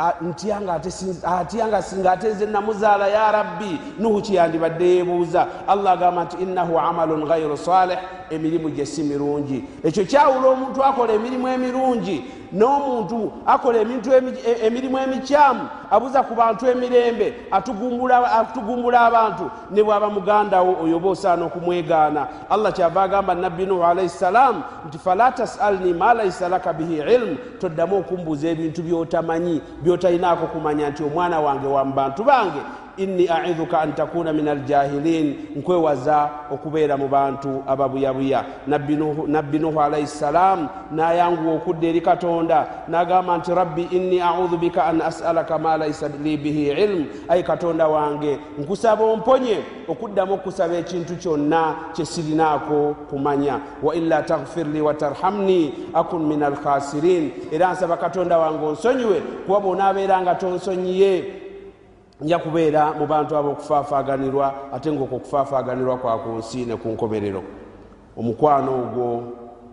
A- 0.00 0.14
ntyanga 0.22 0.74
ate 0.74 0.90
sin- 0.90 1.22
atyanga 1.26 1.82
singa 1.82 2.12
ate 2.12 2.28
nze 2.28 2.46
namuzaala 2.46 3.08
ya 3.08 3.32
rabbi 3.32 3.80
nuhu 3.98 4.22
kyeyandibadde 4.22 4.84
yeebuuza. 4.86 5.46
Allah 5.68 5.92
agamba 5.92 6.24
nti 6.24 6.36
innahu 6.36 6.78
amalun 6.78 7.26
gairu 7.26 7.56
salih 7.56 7.98
emirimu 8.30 8.70
gye 8.70 8.86
si 8.86 9.02
mirungi. 9.02 9.64
Ekyo 9.84 10.04
kyawula 10.04 10.48
omuntu 10.48 10.84
akola 10.84 11.12
emirimu 11.12 11.48
emirungi 11.48 12.24
n'omuntu 12.52 13.32
akola 13.46 13.78
emintu 13.78 14.10
emi- 14.10 14.38
e- 14.46 14.66
emirimu 14.66 14.98
emikyamu 14.98 15.68
abuza 15.90 16.22
ku 16.22 16.34
bantu 16.34 16.66
emirembe 16.66 17.34
atugumbula 17.50 19.00
abantu 19.06 19.50
ne 19.70 19.82
bwaba 19.82 20.10
mugandawo 20.10 20.76
oyo 20.84 20.96
oba 20.96 21.08
osaana 21.08 21.44
okumwegaana. 21.44 22.26
Allah 22.50 22.72
kyava 22.72 23.02
agamba 23.02 23.34
nabbi 23.34 23.66
nuhu 23.66 23.84
alaihi 23.84 24.08
ssalam 24.08 24.62
nti 24.86 24.98
fala 24.98 25.32
tasalni 25.32 25.92
ma 25.94 26.14
laisa 26.14 26.48
laka 26.48 26.72
bihi 26.72 26.98
ilmu 27.14 27.36
toddamu 27.60 27.98
okumbuuza 27.98 28.48
ebintu 28.48 28.82
byotamanyi 28.82 29.62
byotalinaako 29.82 30.46
kumanya 30.46 30.90
nti 30.90 31.02
omwana 31.04 31.40
wange 31.40 31.66
wa 31.66 31.84
mu 31.84 31.92
bantu 31.94 32.24
bange 32.24 32.60
inni 32.98 33.28
aidhuka 33.28 33.80
an 33.80 33.92
takuna 33.94 34.32
min 34.32 34.48
aljahilin 34.48 35.34
nkwewaza 35.56 36.30
okubeera 36.50 36.96
mu 36.96 37.08
bantu 37.08 37.62
ababuyabuya. 37.66 38.44
Nabbi 38.66 38.96
Nuhu- 38.96 39.80
alaihi 39.80 40.06
ssalam 40.06 40.68
nayanguwa 40.90 41.54
okudda 41.54 41.86
eri 41.88 42.00
katonda 42.00 42.66
nagamba 42.88 43.38
nti 43.38 43.54
rabbi 43.54 43.82
inni 43.90 44.20
audhu 44.20 44.56
bika 44.58 44.84
an 44.84 45.00
asalaka 45.00 45.58
ma 45.58 45.76
laisa 45.76 46.08
li 46.08 46.36
bihi 46.36 46.68
ilmu 46.70 47.06
ayi 47.28 47.42
katonda 47.42 47.88
wange 47.88 48.38
nkusaba 48.58 49.04
omponye 49.04 49.58
okuddamu 49.88 50.34
okusaba 50.34 50.74
ekintu 50.74 51.16
kyonna 51.16 51.74
kyesirinaako 51.94 52.94
kumanya. 53.10 53.60
Wa 53.82 53.94
illa 53.94 54.22
taghfirli 54.22 54.80
watarhamni 54.80 55.72
akun 55.94 56.26
min 56.26 56.42
alkhasirin 56.42 57.30
era 57.52 57.72
nsaba 57.72 57.96
katonda 57.96 58.38
wange 58.38 58.66
onsonyiwe 58.66 59.20
kuba 59.46 59.60
bwonaabeera 59.60 60.20
nga 60.20 60.34
tonsonyiye 60.34 61.24
nja 62.20 62.38
kubeera 62.38 62.92
mu 62.98 63.06
bantu 63.06 63.36
abo 63.36 63.50
okufaafaaganirwa 63.50 64.72
ate 64.72 64.92
ngaokwo 64.92 65.16
okufaafaaganirwa 65.16 65.96
kwa 65.96 66.18
ku 66.18 66.28
nsi 66.28 66.64
ne 66.64 66.76
ku 66.76 66.88
nkomerero. 66.88 67.42
Omukwano 68.16 68.70
ogwo 68.74 69.22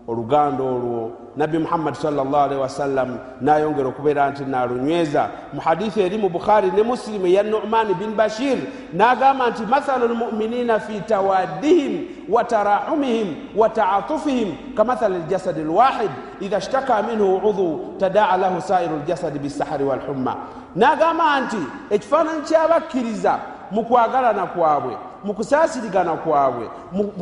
oluganda 0.08 0.62
olwo. 0.62 1.12
Nabbi 1.36 1.58
muhammadi 1.58 1.96
salllahalihi 1.96 2.60
wasallam 2.60 3.18
nayongera 3.40 3.88
okubeera 3.88 4.30
nti 4.30 4.44
nalunyweza. 4.44 5.28
Mu 5.52 5.60
hadithi 5.60 6.00
eri 6.00 6.18
mu 6.18 6.28
bukhari 6.28 6.70
ne 6.70 6.82
musilimu 6.82 7.26
eya 7.26 7.42
numan 7.42 7.94
bin 7.94 8.16
bashir 8.16 8.58
nagamba 8.92 9.50
nti 9.50 9.62
mathalu 9.62 10.08
lmuminina 10.08 10.80
fi 10.80 11.00
tawaddihim 11.00 12.06
wa 12.28 12.44
tarahumihim 12.44 13.36
wa 13.56 13.68
taatufihim 13.68 14.74
kamathali 14.74 15.18
ljasadi 15.28 15.60
lwahid 15.60 16.10
idha 16.40 16.60
shtaka 16.60 17.02
minhu 17.02 17.36
udhu 17.36 17.94
tadaa 17.98 18.36
lahu 18.36 18.60
sairu 18.60 18.96
ljasadi 19.06 19.38
bisahari 19.38 19.84
walhumma 19.84 20.36
nagamba 20.76 21.40
nti 21.40 21.56
ekifaananyi 21.90 22.42
kyabakkiriza 22.42 23.38
mu 23.70 23.84
kwagalana 23.84 24.46
kwabwe 24.46 24.96
mu 25.26 25.34
kusaasirigana 25.34 26.12
kwabwe 26.22 26.68
mu- 26.92 27.12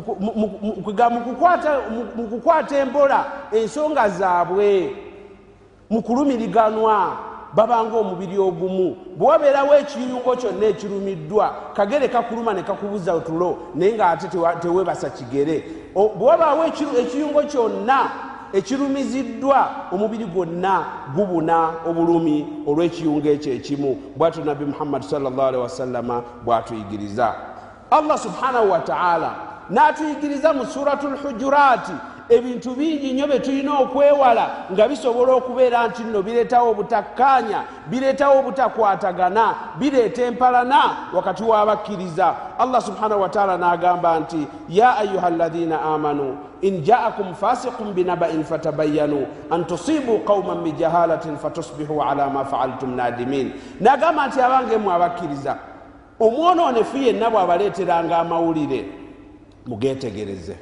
kukwata- 1.21 2.77
embola 2.77 3.25
ensonga 3.53 4.09
zaabwe 4.09 4.93
mu 5.91 6.03
kulumiriganwa 6.03 7.17
babanga 7.55 7.97
omubiri 7.97 8.39
ogumu. 8.39 8.97
Bwe 9.17 9.27
wabeerawo 9.29 9.75
ekiyungo 9.79 10.37
kyonna 10.37 10.67
ekirumiddwa 10.67 11.55
kagere 11.75 12.09
kakuluma 12.09 12.53
ne 12.55 12.63
kakubuza 12.63 13.15
otulo 13.15 13.57
naye 13.75 13.93
ng'ate 13.97 14.29
teweebasa 14.61 15.11
kigere. 15.11 15.63
Bwe 15.95 16.27
wabaawo 16.27 16.65
ekiyungo 16.67 17.43
kyonna 17.47 18.11
ekirumiziddwa 18.53 19.71
omubiri 19.93 20.25
gwonna 20.25 20.85
gubuna 21.15 21.71
obulumi 21.87 22.47
olw'ekiyungo 22.67 23.29
ekyo 23.29 23.53
ekimu. 23.55 23.97
Bwatyo 24.17 24.45
nabbi 24.45 24.65
muhammadi 24.65 25.07
salllahalihi 25.07 25.63
wasallama 25.63 26.23
bw'atuyigiriza 26.45 27.35
allah 27.99 28.19
subhanahu 28.19 28.71
wataala 28.71 29.31
n'atuyigiriza 29.71 30.53
mu 30.53 30.67
suratu 30.67 31.09
lhujuraati 31.09 31.93
ebintu 32.29 32.71
bingi 32.71 33.13
nnyo 33.13 33.27
bye 33.27 33.39
tulina 33.39 33.79
okwewala 33.79 34.51
nga 34.73 34.89
bisobola 34.89 35.33
okubeera 35.33 35.89
nti 35.89 36.03
nno 36.03 36.23
bireetawo 36.23 36.71
obutakkaanya 36.71 37.61
bireetawo 37.87 38.39
obutakwatagana 38.39 39.55
bireeta 39.79 40.23
empalana 40.25 40.83
wakati 41.13 41.43
w'abakkiriza. 41.43 42.35
Allah 42.59 42.83
subhanahu 42.83 43.21
wataala 43.21 43.57
n'agamba 43.57 44.21
nti 44.21 44.47
ya 44.69 44.97
ayuha 44.97 45.27
alladhina 45.27 45.83
amanu 45.83 46.39
in 46.61 46.83
jaakum 46.83 47.35
fasiqun 47.35 47.93
binabain 47.93 48.45
fatabayanu 48.45 49.27
an 49.51 49.65
tusibu 49.65 50.19
qauman 50.25 50.65
bijahalatin 50.65 51.37
fatusbihu 51.37 52.03
ala 52.03 52.31
ma 52.31 52.45
faaltum 52.45 52.97
nadimin. 52.97 53.53
N'agamba 53.81 54.27
nti 54.27 54.41
abangemu 54.41 54.93
abakkiriza 54.93 55.74
omwonoonefu 56.21 56.97
yenna 56.97 57.31
bw'abaleeteranga 57.31 58.19
amawulire 58.19 58.85
mugeetegereze. 59.67 60.57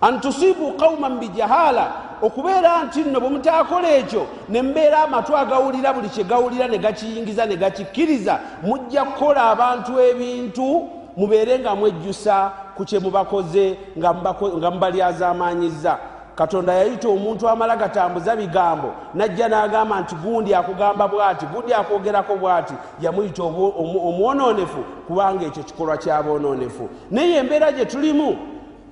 Antusibu 0.00 0.72
qauman 0.72 1.18
bijahala 1.18 1.92
okubeera 2.22 2.84
nti 2.84 3.00
nno 3.00 3.20
bwe 3.20 3.28
mutaakola 3.30 3.88
ekyo 3.90 4.26
ne 4.48 4.62
mbeera 4.62 5.02
amatu 5.02 5.36
agawulira 5.36 5.92
buli 5.92 6.08
kye 6.08 6.24
gawulira 6.24 6.68
ne 6.68 6.78
gakiyingiza 6.78 7.46
ne 7.46 7.56
gakikkiriza 7.56 8.40
mujja 8.62 9.04
kukola 9.04 9.42
abantu 9.50 10.00
ebintu 10.00 10.88
mubeere 11.16 11.58
nga 11.58 11.74
mwejjusa 11.74 12.52
ku 12.76 12.84
kye 12.84 12.98
mubakoze 12.98 13.76
nga 13.98 14.12
mubako- 14.12 14.58
nga 14.58 14.70
mubalyazaamaanyiza 14.70 15.98
katonda 16.42 16.72
yayita 16.74 17.08
omuntu 17.08 17.48
amala 17.48 17.76
gatambuza 17.76 18.36
bigambo 18.36 18.94
najja 19.14 19.48
n'agamba 19.48 20.00
nti 20.00 20.14
gundi 20.14 20.54
akugamba 20.54 21.08
bw'ati 21.08 21.46
gundi 21.46 21.74
akwogerako 21.74 22.36
bw'ati. 22.36 22.74
Yamuyita 23.00 23.42
omwonoonefu 23.42 24.84
kubanga 25.06 25.44
ekyo 25.46 25.62
kikolwa 25.62 25.96
kyabonoonefu 25.96 26.88
naye 27.10 27.36
embeera 27.36 27.72
gye 27.72 27.84
tulimu 27.84 28.36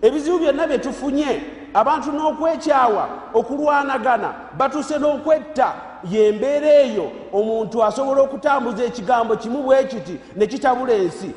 ebizibu 0.02 0.38
byonna 0.38 0.66
bye 0.66 0.78
tufunye 0.78 1.42
abantu 1.74 2.12
n'okwekyawa 2.12 3.08
okulwanagana 3.34 4.34
batuuse 4.58 4.98
n'okwetta 4.98 5.72
yembeera 6.10 6.70
eyo 6.84 7.10
omuntu 7.32 7.84
asobola 7.84 8.20
okutambuza 8.22 8.84
ekigambo 8.84 9.36
kimu 9.36 9.62
bwe 9.62 9.84
kiti 9.84 10.20
ne 10.36 10.46
kitabula 10.46 10.92
ensi 10.92 11.34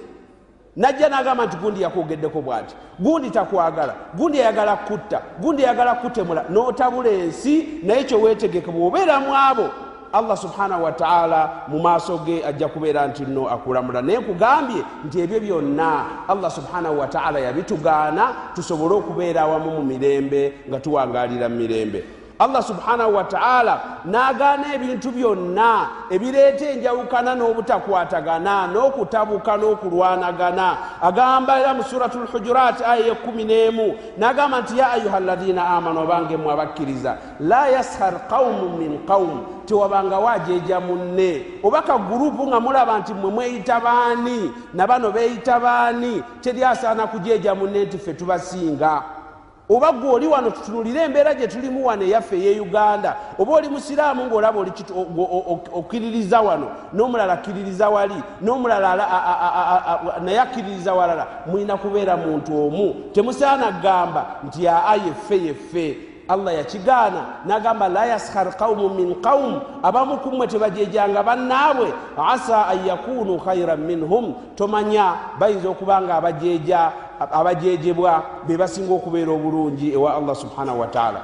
najja 0.75 1.09
n'agamba 1.09 1.45
nti 1.45 1.57
gundi 1.57 1.81
yakwogeddeko 1.81 2.41
bw'ati? 2.41 2.75
Gundi 2.99 3.29
takwagala. 3.29 3.95
Gundi 4.17 4.39
ayagala 4.41 4.75
kutta. 4.75 5.21
Gundi 5.41 5.65
ayagala 5.65 5.95
kutemula. 5.95 6.45
N'otabula 6.49 7.09
ensi 7.09 7.67
naye 7.83 8.03
kyoweetegeke 8.03 8.71
bw'obeera 8.71 9.19
mu 9.19 9.35
abo. 9.35 9.69
Allah 10.13 10.37
subhanahu 10.37 10.83
wataala 10.83 11.49
mu 11.67 11.79
maaso 11.79 12.17
ge 12.25 12.45
ajja 12.45 12.67
kubeera 12.67 13.07
nti 13.07 13.25
nno 13.25 13.49
akulamula. 13.49 14.01
Naye 14.01 14.19
nkugambye 14.19 14.83
nti 15.05 15.19
ebyo 15.19 15.39
byonna 15.39 16.05
allah 16.27 16.51
subhanahu 16.51 16.99
wataala 16.99 17.39
yabitugaana 17.39 18.33
tusobole 18.55 18.95
okubeera 18.95 19.41
awamu 19.41 19.71
mu 19.71 19.83
mirembe 19.83 20.53
nga 20.69 20.79
tuwangalira 20.79 21.49
mu 21.49 21.55
mirembe 21.55 22.03
allah 22.43 22.63
subhanahu 22.63 23.15
wataala 23.15 23.81
n'agaana 24.05 24.75
ebintu 24.75 25.11
byonna 25.11 25.71
ebireeta 26.09 26.65
enjawukana 26.73 27.35
n'obutakwatagana 27.35 28.67
n'okutabuka 28.67 29.57
n'okulwanagana. 29.57 30.67
Agamba 31.01 31.59
era 31.59 31.73
mu 31.73 31.83
suratu 31.83 32.19
lhujurat 32.19 32.81
aya 32.81 33.07
ekumi 33.13 33.43
n'emu 33.45 33.95
n'agamba 34.17 34.61
nti 34.61 34.77
ya 34.77 34.91
ayuha 34.91 35.17
alladina 35.17 35.67
amanu 35.67 35.99
obangemu 36.03 36.51
abakkiriza 36.51 37.17
la 37.39 37.67
yashar 37.67 38.27
qaumu 38.27 38.77
min 38.77 39.05
qaumu 39.07 39.63
tewabanga 39.65 40.19
wajeja 40.19 40.79
munne. 40.79 41.45
Oba 41.63 41.81
kagurupu 41.81 42.47
nga 42.47 42.59
mulaba 42.59 42.99
nti 42.99 43.13
mwe 43.13 43.31
mweyita 43.31 43.79
baani? 43.79 44.51
Na 44.73 44.87
bano 44.87 45.11
beeyita 45.11 45.59
baani? 45.59 46.23
Teryasaana 46.41 47.07
kujeja 47.07 47.55
munne 47.55 47.85
nti 47.85 47.97
ffe 47.97 48.13
tubasinga 48.13 49.03
oba 49.73 49.91
gwe 49.91 50.09
oli 50.09 50.27
wano 50.27 50.49
tutunulire 50.49 51.01
embeera 51.03 51.33
gye 51.33 51.47
tulimu 51.47 51.85
wano 51.85 52.03
eyaffe 52.03 52.35
eye 52.35 52.59
uganda 52.59 53.15
oba 53.39 53.53
oli 53.53 53.69
musiraamu 53.69 54.25
ngaolaba 54.25 54.59
oli 54.59 54.71
okkiririza 55.73 56.41
wano 56.41 56.67
n'omulala 56.93 57.33
akkiririza 57.33 57.89
wali 57.89 58.15
n'omulala 58.41 58.89
naye 60.21 60.39
akkiririza 60.39 60.93
walala 60.93 61.27
mulina 61.45 61.77
kubeera 61.77 62.17
muntu 62.17 62.67
omu. 62.67 62.95
Temusaana 63.13 63.71
kugamba 63.71 64.25
nti 64.47 64.67
aa 64.67 64.95
yeffe 64.95 65.37
yeffe 65.45 65.97
allah 66.27 66.55
yakigaana 66.55 67.25
n'agamba 67.45 67.89
la 67.89 68.05
yaskhar 68.05 68.57
qaumu 68.57 68.89
min 68.89 69.15
qaum 69.21 69.59
abamu 69.83 70.17
kummwe 70.17 70.47
tebajejanga 70.47 71.23
bannaabwe. 71.23 71.93
Asa 72.17 72.67
an 72.67 72.85
yakunu 72.87 73.39
khairan 73.39 73.79
minhum. 73.79 74.33
Tomanya 74.55 75.13
bayinza 75.39 75.69
okuba 75.69 76.01
nga 76.01 76.15
abajeja 76.15 76.91
abajejebwa 77.19 78.23
be 78.47 78.57
basinga 78.57 78.93
okubeera 78.93 79.31
obulungi 79.31 79.93
ewa 79.93 80.15
allah 80.15 80.35
subhanahu 80.35 80.79
wataala 80.79 81.21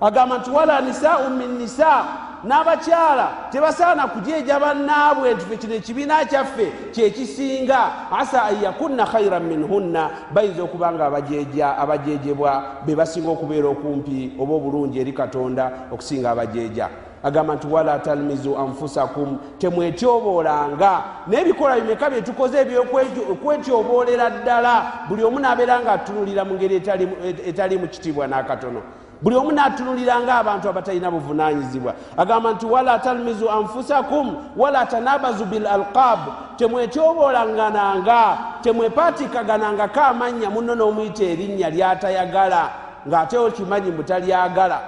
agamba 0.00 0.38
nti 0.38 0.50
wala 0.50 0.80
nisaau 0.80 1.30
min 1.30 1.58
nisa 1.58 2.04
n'abakyala 2.44 3.28
tebasaana 3.50 4.06
kujeja 4.06 4.60
bannaabwe 4.60 5.34
nti 5.34 5.44
fe 5.44 5.56
kino 5.56 5.74
ekibiina 5.74 6.24
kyaffe 6.24 6.72
kyekisinga 6.92 7.78
asa 8.10 8.42
an 8.42 8.62
yakunna 8.62 9.06
khairan 9.06 9.42
minhunna. 9.42 10.10
Bayinza 10.34 10.62
okuba 10.62 10.92
nga 10.92 11.06
abajejebwa 11.78 12.62
be 12.86 12.94
basinga 12.94 13.30
okubeera 13.30 13.68
okumpi 13.68 14.32
oba 14.38 14.54
obulungi 14.54 15.00
eri 15.00 15.12
katonda 15.12 15.88
okusinga 15.92 16.30
abajeja 16.30 16.88
agamba 17.24 17.54
nti 17.54 17.66
wala 17.66 17.98
talmizu 17.98 18.56
anfusakum. 18.58 19.38
Temwetyoboolanga 19.58 21.02
n'ebikolwa 21.28 21.80
bimeka 21.80 22.10
byetukoze 22.10 22.60
ebyokwetyoboolela 22.60 24.30
ddala 24.30 24.92
buli 25.08 25.24
omu 25.24 25.40
naabeera 25.40 25.80
nga 25.80 25.92
atunulira 25.92 26.44
mu 26.44 26.54
ngeri 26.54 26.74
etali 27.46 27.78
mu 27.78 27.88
kitiibwa 27.88 28.26
n'akatono. 28.26 28.82
Buli 29.22 29.36
omu 29.36 29.52
naatunulira 29.52 30.20
ngaabantu 30.20 30.68
abatalina 30.68 31.10
buvunanyizibwa 31.10 31.94
agamba 32.16 32.52
nti 32.52 32.66
wala 32.66 32.98
talmizu 32.98 33.50
anfusakum 33.50 34.36
wala 34.56 34.86
tanabazu 34.86 35.44
bil 35.44 35.66
alqab 35.66 36.18
temwetyoboolangananga 36.56 38.38
temwepatikaganangako 38.62 40.00
amannya 40.00 40.50
muno 40.50 40.74
n'omuyita 40.74 41.24
erinnya 41.24 41.70
lyatayagala 41.70 42.70
ng'ate 43.08 43.38
okimanyi 43.38 43.90
mutalyagala 43.90 44.80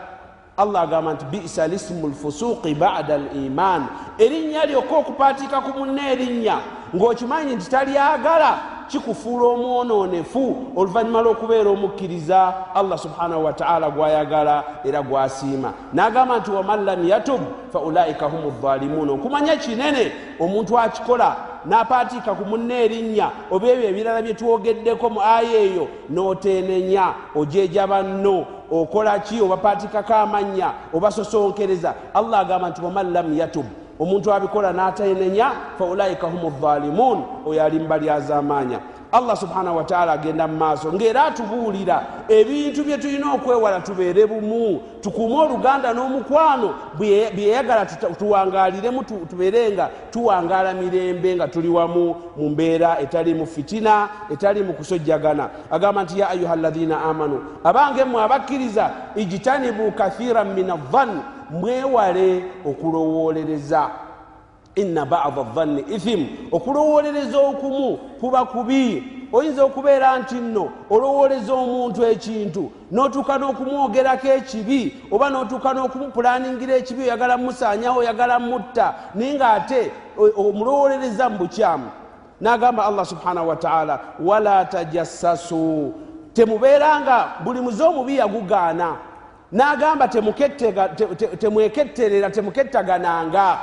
allah 0.56 0.82
agamba 0.82 1.14
nti 1.14 1.24
bisa 1.24 1.68
lisimu 1.68 2.08
lfusuqi 2.08 2.74
bada 2.74 3.14
al 3.14 3.36
iman. 3.36 3.86
Erinnya 4.18 4.66
lyokka 4.66 4.96
okupatika 4.96 5.60
ku 5.60 5.78
munna 5.78 6.10
erinnya. 6.12 6.58
Ng'okimanyi 6.94 7.56
nti 7.56 7.70
talyagala 7.70 8.58
kikufuula 8.88 9.46
omwononefu 9.46 10.72
oluvannyuma 10.76 11.22
lw'okubeera 11.22 11.70
omukkiriza 11.70 12.54
allah 12.74 12.98
subhanahu 12.98 13.44
wataala 13.44 13.90
gwayagala 13.90 14.64
era 14.84 15.02
gwasiima. 15.02 15.72
N'agamba 15.94 16.38
nti 16.38 16.50
waman 16.50 16.84
lam 16.84 17.08
yatub 17.08 17.40
fa 17.72 17.80
ulaika 17.80 18.26
humu 18.26 18.50
dhalimuun 18.62 19.10
okumanya 19.10 19.56
kinene 19.56 20.12
omuntu 20.40 20.78
akikola 20.78 21.36
n'apaatiika 21.66 22.34
ku 22.34 22.44
munna 22.44 22.74
erinnya 22.74 23.30
oba 23.50 23.66
ebyo 23.68 23.88
ebirala 23.88 24.22
bye 24.22 24.34
twogeddeko 24.34 25.10
mu 25.10 25.20
aya 25.20 25.58
eyo 25.66 25.88
n'oteenenya 26.10 27.14
ojeja 27.34 27.86
banno 27.86 28.46
okola 28.70 29.18
ki 29.18 29.40
obapaatikako 29.40 30.14
amannya 30.14 30.68
obasosonkereza. 30.92 31.94
Allah 32.14 32.38
agamba 32.40 32.70
nti 32.70 32.80
waman 32.82 33.12
lam 33.12 33.38
yatub 33.38 33.66
omuntu 34.00 34.32
abikola 34.32 34.72
n'ateenenya 34.72 35.50
fa 35.78 35.84
ulaika 35.84 36.26
humu 36.26 36.50
dhalimuun 36.50 37.18
oyo 37.46 37.64
ali 37.64 37.78
mubalyazamaanya 37.78 38.78
allah 39.12 39.36
subhanahu 39.36 39.76
wataala 39.76 40.12
agenda 40.12 40.46
mu 40.48 40.56
maaso 40.56 40.92
ng'era 40.92 41.24
atubuulira 41.24 42.06
ebintu 42.28 42.84
bye 42.84 42.98
tulina 42.98 43.32
okwewala 43.34 43.80
tubeere 43.80 44.26
bumu 44.26 44.80
tukuume 45.00 45.36
oluganda 45.36 45.92
n'omukwano 45.92 46.74
byeyagala 46.98 47.86
tuwangaliremu 48.18 49.04
tubeere 49.04 49.70
nga 49.72 49.90
tuwangaala 50.10 50.74
mirembe 50.74 51.36
nga 51.36 51.48
tuli 51.48 51.68
wamu 51.68 52.14
mu 52.36 52.48
mbeera 52.48 53.00
etali 53.00 53.34
mu 53.34 53.46
fitina 53.46 54.08
etali 54.30 54.62
mu 54.62 54.72
kusojjagana. 54.72 55.48
Agamba 55.70 56.02
nti 56.02 56.20
ya 56.20 56.28
ayuha 56.30 56.56
llathina 56.56 57.02
amanu 57.02 57.44
abange 57.64 58.04
mmwe 58.04 58.22
abakkiriza 58.22 58.90
ijitanibu 59.16 59.92
kathiran 59.92 60.54
min 60.54 60.70
adhan 60.70 61.20
mwewale 61.50 62.44
okulowolereza 62.64 63.90
inna 64.76 65.06
bada 65.06 65.42
dhanni 65.54 65.84
ithim. 65.94 66.26
Okulowolereza 66.52 67.38
okumu 67.38 67.96
kuba 67.96 68.44
kubi. 68.44 69.12
Oyinza 69.32 69.64
okubeera 69.64 70.18
nti 70.18 70.34
nno 70.34 70.70
olowoleza 70.90 71.52
omuntu 71.54 72.04
ekintu 72.04 72.70
notuuka 72.92 73.38
n'okumwogerako 73.38 74.26
ekibi 74.38 74.94
oba 75.10 75.30
notuuka 75.30 75.74
n'okumupulaningira 75.74 76.76
ekibi 76.76 77.02
oyagala 77.02 77.36
musanyawo 77.36 77.98
oyagala 77.98 78.38
mutta 78.38 78.94
naye 79.14 79.34
ngaate 79.34 79.90
omulowolereza 80.36 81.28
mu 81.28 81.38
bukyamu. 81.38 81.90
N'agamba 82.40 82.86
allah 82.86 83.06
subhanahu 83.06 83.48
wataala 83.48 84.00
wala 84.20 84.64
tajassasu. 84.64 85.92
Temubeera 86.32 87.00
nga 87.00 87.28
buli 87.44 87.60
muze 87.60 87.84
omubi 87.84 88.16
yagugaana. 88.16 88.96
N'agamba 89.52 90.08
temweketterera 91.38 92.30
temukettagananga 92.30 93.58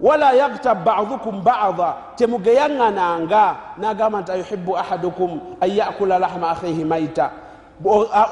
wala 0.00 0.32
yaktab 0.32 0.84
badukum 0.84 1.42
bada 1.42 1.94
temugeyaŋŋananga 2.16 3.56
n'agamba 3.78 4.20
nti 4.20 4.32
ayuhibu 4.32 4.76
ahadukum 4.76 5.40
an 5.60 5.70
yakula 5.70 6.18
lahma 6.18 6.50
akhihi 6.50 6.84
maita. 6.84 7.30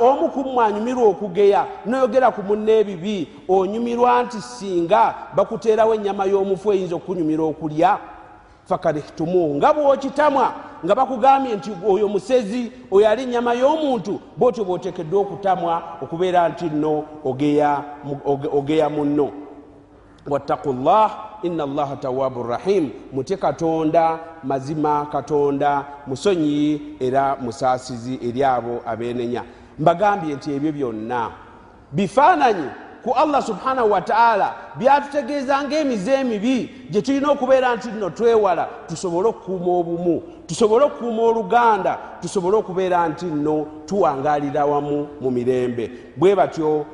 Omu 0.01 0.29
kummwe 0.29 0.65
anyumirwa 0.65 1.09
okugeya 1.09 1.67
noyogera 1.87 2.31
ku 2.31 2.43
munna 2.43 2.73
ebibi 2.73 3.29
onyumirwa 3.49 4.23
nti 4.23 4.41
singa 4.41 5.15
bakuteerawo 5.35 5.95
ennyama 5.95 6.27
y'omufu 6.27 6.73
eyinza 6.73 6.97
okunyumira 6.97 7.43
okulya. 7.43 7.99
Fakarihtumuhu 8.67 9.55
nga 9.55 9.73
bwokitamwa 9.75 10.53
nga 10.85 10.95
bakugambye 10.95 11.57
nti 11.57 11.71
oyo 11.87 12.09
musezi 12.09 12.73
oyo 12.91 13.09
ali 13.09 13.23
ennyama 13.23 13.55
y'omuntu 13.55 14.21
bwotyo 14.37 14.65
bwotekeddwa 14.65 15.21
okutamwa 15.21 15.83
okubeera 16.03 16.49
nti 16.49 16.65
nno 16.65 17.05
ogeya 17.25 18.89
munno 18.91 19.42
wattaku 20.27 20.73
llah 20.73 21.11
ina 21.43 21.65
allaha 21.65 21.97
tawabu 21.97 22.43
rahim. 22.43 22.91
Mutye 23.13 23.37
katonda 23.37 24.19
mazima 24.45 25.07
katonda 25.13 25.85
musonyi 26.07 26.81
era 27.01 27.37
musaasizi 27.37 28.19
eri 28.29 28.45
abo 28.45 28.81
abenenya 28.87 29.43
mbagambye 29.79 30.35
nti 30.35 30.53
ebyo 30.53 30.73
byonna 30.73 31.31
bifaananyi 31.93 32.69
ku 33.05 33.11
allah 33.13 33.43
subhanahu 33.43 33.91
wataala 33.91 34.55
byatutegeeza 34.77 35.63
ngaemize 35.63 36.13
emibi 36.15 36.71
gye 36.91 37.03
tulina 37.03 37.31
okubeera 37.31 37.77
nti 37.77 37.89
nno 37.89 38.11
twewala 38.11 38.69
tusobole 38.89 39.29
okukuuma 39.29 39.73
obumu 39.81 40.23
tusobole 40.47 40.85
okukuuma 40.85 41.23
oluganda 41.23 41.99
tusobole 42.21 42.57
okubeera 42.57 43.09
nti 43.09 43.25
nno 43.25 43.67
tuwangalira 43.87 44.67
wamu 44.67 45.09
mu 45.21 45.31
mirembe. 45.31 45.91
Bwe 46.17 46.35
batyo 46.35 46.87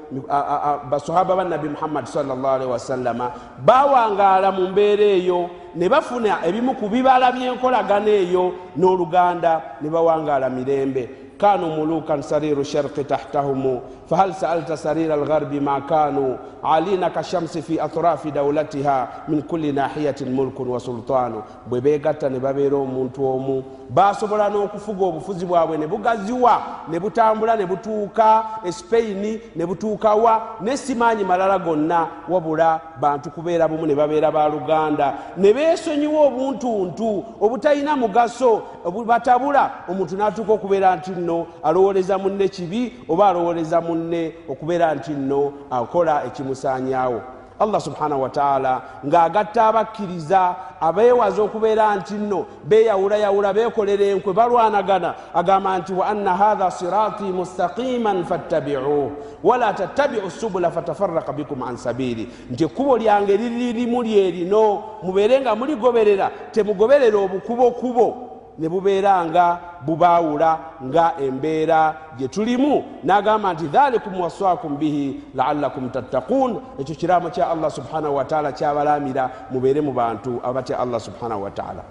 basahaba 0.90 1.36
bannabi 1.36 1.68
muhammadi 1.68 2.06
salllahalihi 2.06 2.70
wasallama 2.70 3.32
bawangaala 3.64 4.52
mu 4.52 4.68
mbeera 4.68 5.04
eyo 5.04 5.50
ne 5.74 5.88
bafuna 5.88 6.46
ebimu 6.46 6.74
ku 6.74 6.88
bibala 6.88 7.32
by'enkolagana 7.32 8.10
eyo 8.10 8.52
n'oluganda 8.76 9.62
ne 9.80 9.88
bawangaala 9.90 10.50
mirembe 10.50 11.27
كانوا 11.41 11.85
ملوكا 11.85 12.21
سرير 12.21 12.59
الشرق 12.59 12.93
تحتهم 13.09 13.79
فهل 14.09 14.33
سألت 14.33 14.71
سرير 14.71 15.13
الغرب 15.13 15.53
ما 15.53 15.79
كانوا 15.79 16.35
عالين 16.63 17.07
كالشمس 17.07 17.57
في 17.57 17.83
أطراف 17.83 18.27
دولتها 18.27 19.09
من 19.27 19.41
كل 19.41 19.75
ناحية 19.75 20.15
ملك 20.21 20.59
وسلطان 20.59 21.41
bwebegatta 21.69 22.29
ne 22.29 22.39
babeera 22.39 22.77
omuntu 22.77 23.25
omu 23.25 23.63
basobola 23.89 24.49
n'okufuga 24.49 25.05
obufuzi 25.05 25.45
bwabwe 25.45 25.77
ne 25.77 25.87
bugaziwa 25.87 26.61
ne 26.87 26.99
butambula 26.99 27.55
ne 27.55 27.65
butuuka 27.65 28.43
espaini 28.63 29.41
ne 29.55 29.65
butuukawa 29.65 30.41
nesimaanyi 30.61 31.23
malala 31.23 31.59
gonna 31.59 32.07
wabula 32.29 32.81
bantu 32.99 33.29
kubeera 33.29 33.67
bumu 33.67 33.85
ne 33.85 33.95
babeera 33.95 34.31
baluganda 34.31 35.13
ne 35.37 35.53
beesonyiwa 35.53 36.21
obuntuntu 36.25 37.23
obutalina 37.41 37.95
mugaso 37.95 38.61
batabula 39.05 39.71
omuntu 39.89 40.15
n'atuuka 40.15 40.53
okubeera 40.53 40.95
nti 40.95 41.11
nno 41.28 41.46
alowoleza 41.62 42.18
munne 42.18 42.48
kibi 42.48 42.92
oba 43.08 43.28
alowoleza 43.28 43.80
munne 43.80 44.32
okubeera 44.48 44.94
nti 44.94 45.10
nno 45.10 45.52
akola 45.70 46.24
ekimusaanyawo 46.24 47.20
allah 47.60 47.80
subhanahu 47.80 48.22
wataala 48.22 48.82
ng'agatta 49.06 49.66
abakkiriza 49.66 50.56
abeewaza 50.80 51.42
okubeera 51.42 51.96
nti 51.96 52.14
nno 52.14 52.46
beeyawulayawula 52.64 53.52
beekolera 53.52 54.04
enkwe 54.04 54.32
balwanagana. 54.32 55.14
Agamba 55.34 55.78
nti 55.78 55.92
wa 55.92 56.06
anna 56.06 56.36
hatha 56.36 56.70
sirati 56.70 57.24
mustaqiman 57.24 58.24
fattabicuuh 58.24 59.10
wala 59.42 59.72
tattabicu 59.72 60.30
subula 60.30 60.70
fatafaraka 60.70 61.32
bikum 61.32 61.62
an 61.62 61.76
sabili 61.76 62.28
nti 62.50 62.64
ekkubo 62.64 62.98
lyange 62.98 63.36
liririmu 63.36 64.02
lyerino 64.02 64.82
mubeere 65.02 65.40
nga 65.40 65.56
muligoberera 65.56 66.30
temugoberera 66.52 67.18
obukubokubo 67.18 68.37
ne 68.58 68.68
bubeera 68.68 69.24
nga 69.24 69.46
bubaawula 69.86 70.58
nga 70.84 71.14
embeera 71.20 71.80
gye 72.18 72.28
tulimu. 72.28 72.84
N'agamba 73.04 73.52
nti 73.52 73.66
dhalikum 73.66 74.20
waswakum 74.20 74.76
bihi 74.80 75.20
laallakum 75.34 75.90
tattaquun. 75.90 76.60
Ekyo 76.80 76.94
kiraamo 76.94 77.30
kya 77.30 77.50
allah 77.50 77.70
subhanahu 77.70 78.16
wataala 78.16 78.52
kyabalamira 78.52 79.30
mubeere 79.50 79.80
mu 79.80 79.92
bantu 79.92 80.40
abatya 80.44 80.78
allah 80.78 81.00
subhanahu 81.00 81.42
wataala 81.42 81.82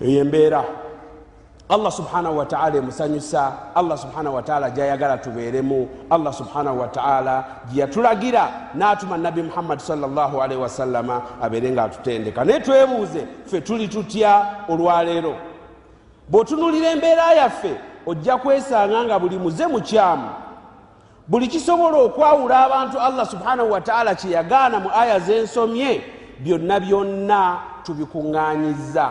eyo 0.00 0.20
embeera 0.20 0.64
allah 1.68 1.92
subhanahu 1.92 2.38
wataala 2.38 2.76
emusanyusa 2.76 3.52
allah 3.74 3.98
subhanahu 3.98 4.34
wataala 4.34 4.70
gyayagala 4.70 5.18
tubeeremu 5.18 5.88
allah 6.10 6.32
subhanahu 6.32 6.80
wataala 6.80 7.44
gyeyatulagira 7.72 8.48
n'atuma 8.74 9.16
nabi 9.16 9.42
muhammadi 9.42 9.82
salllahalaihi 9.82 10.62
wasallama 10.62 11.22
abeere 11.42 11.70
nga 11.70 11.84
atutendeka 11.84 12.44
naye 12.44 12.60
twebuuze 12.60 13.26
ffe 13.46 13.60
tuli 13.60 13.88
tutya 13.88 14.46
olwaleero? 14.68 15.34
Bw'otunulira 16.28 16.90
embeera 16.90 17.32
yaffe 17.32 17.76
ojja 18.06 18.36
kwesanga 18.36 19.04
nga 19.04 19.18
buli 19.18 19.38
muze 19.38 19.66
mukyamu 19.66 20.28
buli 21.28 21.48
kisobola 21.48 21.96
okwawula 21.98 22.64
abantu 22.64 23.00
allah 23.00 23.26
subhanahu 23.26 23.70
wataala 23.72 24.14
kyeyagaana 24.14 24.80
mu 24.80 24.90
aya 24.94 25.18
zensomye 25.20 26.02
byonna 26.40 26.80
byonna 26.80 27.56
tubikuŋŋanyiza 27.84 29.10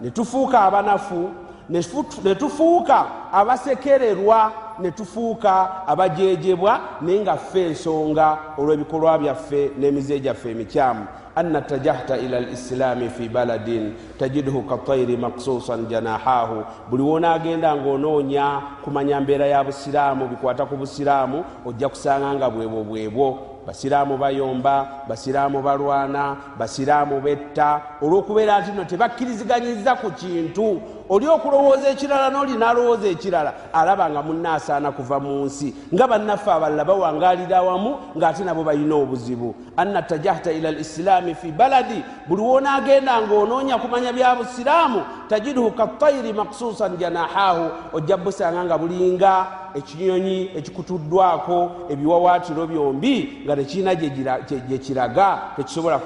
ne 0.00 0.10
tufuuka 0.10 0.60
abanafu 0.60 1.30
ne 1.68 2.34
tufuuka 2.34 3.06
abasekererwa 3.32 4.52
ne 4.78 4.90
tufuuka 4.90 5.86
abajejebwa 5.86 6.80
naye 7.00 7.20
nga 7.20 7.36
ffe 7.36 7.66
ensonga 7.66 8.38
olw'ebikolwa 8.58 9.18
byaffe 9.18 9.70
n'emize 9.78 10.20
gyaffe 10.20 10.50
emikyamu. 10.50 11.06
Anna 11.36 11.62
tajahta 11.62 12.16
ila 12.18 12.40
lislaami 12.40 13.08
fi 13.08 13.28
baladin 13.28 13.94
tajiduhu 14.18 14.62
katairi 14.62 15.16
maksusan 15.16 15.86
janahahu 15.86 16.64
buli 16.90 17.02
wonaagenda 17.02 17.76
ng'onoonya 17.76 18.60
kumanya 18.84 19.20
mbeera 19.20 19.46
ya 19.46 19.64
busiraamu 19.64 20.28
bikwata 20.28 20.66
ku 20.66 20.76
busiraamu 20.76 21.44
ojja 21.66 21.88
kusanga 21.88 22.34
nga 22.34 22.50
bwebwo 22.50 22.84
bwebwo. 22.84 23.38
Basiraamu 23.66 24.18
bayomba 24.18 24.88
basiraamu 25.08 25.62
balwana 25.62 26.36
basiraamu 26.58 27.20
betta. 27.20 27.80
Olw'okubeera 28.02 28.60
nti 28.60 28.72
no 28.72 28.84
tebakkiriziganyiza 28.84 29.94
ku 29.94 30.10
kintu 30.10 30.80
oli 31.08 31.28
okulowooza 31.28 31.88
ekirala 31.88 32.30
n'oli 32.30 32.56
nalowooza 32.56 33.08
ekirala 33.08 33.52
alaba 33.72 34.10
nga 34.10 34.22
munaasaana 34.22 34.92
kuva 34.92 35.20
mu 35.20 35.44
nsi 35.44 35.74
nga 35.94 36.06
bannaffe 36.08 36.50
abalala 36.50 36.84
bawangalira 36.84 37.62
wamu 37.62 37.96
ng'ate 38.16 38.44
nabo 38.44 38.64
balina 38.64 38.94
obuzibu. 38.94 39.54
Anna 39.76 40.02
tajahta 40.02 40.52
ila 40.52 40.70
lislaami 40.70 41.34
fi 41.34 41.52
baladi 41.52 42.02
buli 42.28 42.42
wonaagenda 42.42 43.20
ng'onoonya 43.20 43.78
kumanya 43.78 44.12
bya 44.12 44.34
busiraamu 44.34 45.02
tajiduhu 45.28 45.70
katairi 45.70 46.32
maksusan 46.32 46.96
janahahu 46.96 47.70
ojja 47.92 48.16
busanga 48.16 48.64
nga 48.64 48.78
bulinga 48.78 49.46
ekinyonyi 49.74 50.50
ekikutuddwako 50.56 51.70
ebiwawaatiro 51.90 52.66
byombi 52.66 53.42
nga 53.44 53.56
tekirina 53.56 53.94
gye 53.94 54.78
kiraga 54.78 55.38
tekisobola 55.56 55.98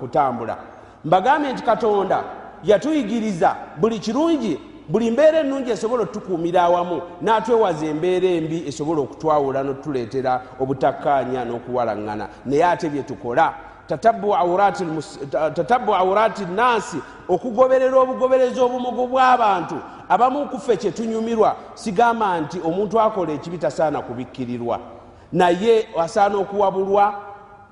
kutambula. 0.00 0.56
Mbagambye 1.04 1.52
nti 1.52 1.62
katonda 1.62 2.24
yatuyigiriza 2.64 3.56
buli 3.80 3.98
kirungi 3.98 4.60
buli 4.88 5.10
mbeera 5.10 5.38
ennungi 5.38 5.70
esobola 5.70 6.02
otukuumira 6.02 6.62
awamu 6.62 7.02
n'atwewaza 7.22 7.86
embeera 7.86 8.28
embi 8.28 8.68
esobola 8.68 9.00
okutwawula 9.00 9.62
n'otuleetera 9.62 10.42
obutakkaanya 10.60 11.44
n'okuwalaŋŋana. 11.44 12.28
Naye 12.46 12.64
ate 12.64 12.88
bye 12.88 13.02
tukola 13.02 13.54
tatabu 15.54 15.94
aurati 15.94 16.44
nnansi 16.44 16.96
okugoberera 17.28 17.96
obugoberezi 17.96 18.60
obumugu 18.60 19.06
bw'abantu. 19.06 19.76
Abamu 20.08 20.48
kuffe 20.48 20.76
kyetunyumirwa 20.76 21.56
sigamba 21.74 22.40
nti 22.40 22.60
omuntu 22.60 23.00
akola 23.00 23.32
ekibi 23.32 23.58
tasaana 23.58 24.02
kubikkirirwa. 24.02 24.80
Naye 25.32 25.88
asaana 25.98 26.38
okuwabulwa 26.38 27.14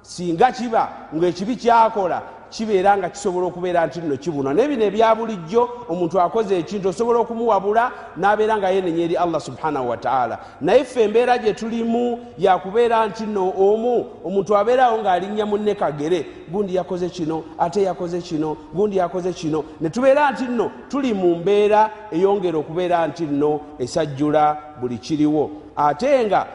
singa 0.02 0.52
kiba 0.52 0.88
ngaekibi 1.14 1.56
kyakola 1.56 2.22
kibeera 2.52 2.96
nga 2.96 3.08
kisobola 3.08 3.46
okubeera 3.46 3.86
nti 3.86 4.00
nno 4.00 4.16
kibuna. 4.16 4.54
Naye 4.54 4.68
bino 4.68 4.84
ebya 4.84 5.14
bulijjo 5.14 5.68
omuntu 5.88 6.20
akoze 6.20 6.58
ekintu 6.58 6.88
osobola 6.88 7.18
okumuwabula 7.18 7.92
n'abeera 8.16 8.56
nga 8.58 8.68
yenenya 8.70 9.04
eri 9.04 9.16
allah 9.16 9.40
subhanahu 9.40 9.88
wataala 9.88 10.38
naye 10.60 10.84
ffe 10.84 11.02
embeera 11.02 11.38
gye 11.38 11.54
tulimu 11.54 12.18
yakubeera 12.38 13.06
nti 13.06 13.24
nno 13.24 13.52
omu 13.58 14.06
omuntu 14.24 14.56
abeerawo 14.56 14.98
ng'alinnya 15.02 15.46
munne 15.46 15.74
kagere 15.74 16.26
gundi 16.52 16.74
yakoze 16.74 17.08
kino 17.08 17.44
ate 17.58 17.82
yakoze 17.82 18.20
kino 18.20 18.56
gundi 18.74 18.96
yakoze 18.96 19.32
kino. 19.32 19.64
Ne 19.80 19.90
tubeera 19.90 20.30
nti 20.30 20.44
nno 20.44 20.70
tuli 20.88 21.14
mu 21.14 21.36
mbeera 21.36 21.90
eyongera 22.10 22.58
okubeera 22.58 23.06
nti 23.06 23.24
nno 23.24 23.60
esajjula 23.78 24.56
buli 24.80 24.98
kiriwo 24.98 25.61
ate 25.76 26.26
nga 26.26 26.46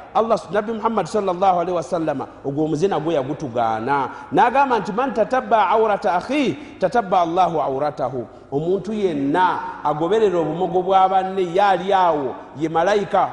nabbi 0.52 0.72
muhammadi 0.74 1.10
salllahalihi 1.10 1.76
wasallama 1.76 2.28
ogwo 2.46 2.66
omuzina 2.66 3.00
gwe 3.00 3.14
yagutugaana. 3.14 4.10
N'agamba 4.32 4.80
nti 4.80 4.92
man 4.92 5.14
tatabba 5.14 5.70
aurata 5.70 6.14
akhi 6.14 6.58
tatabba 6.80 7.22
allahu 7.22 7.62
auratahu 7.62 8.28
omuntu 8.52 8.94
yenna 8.94 9.60
agoberera 9.84 10.40
obumogo 10.40 10.82
bwa 10.82 11.10
banne 11.10 11.42
ye 11.42 11.62
ali 11.62 11.94
awo 11.94 12.36
ye 12.60 12.70
malayika 12.70 13.30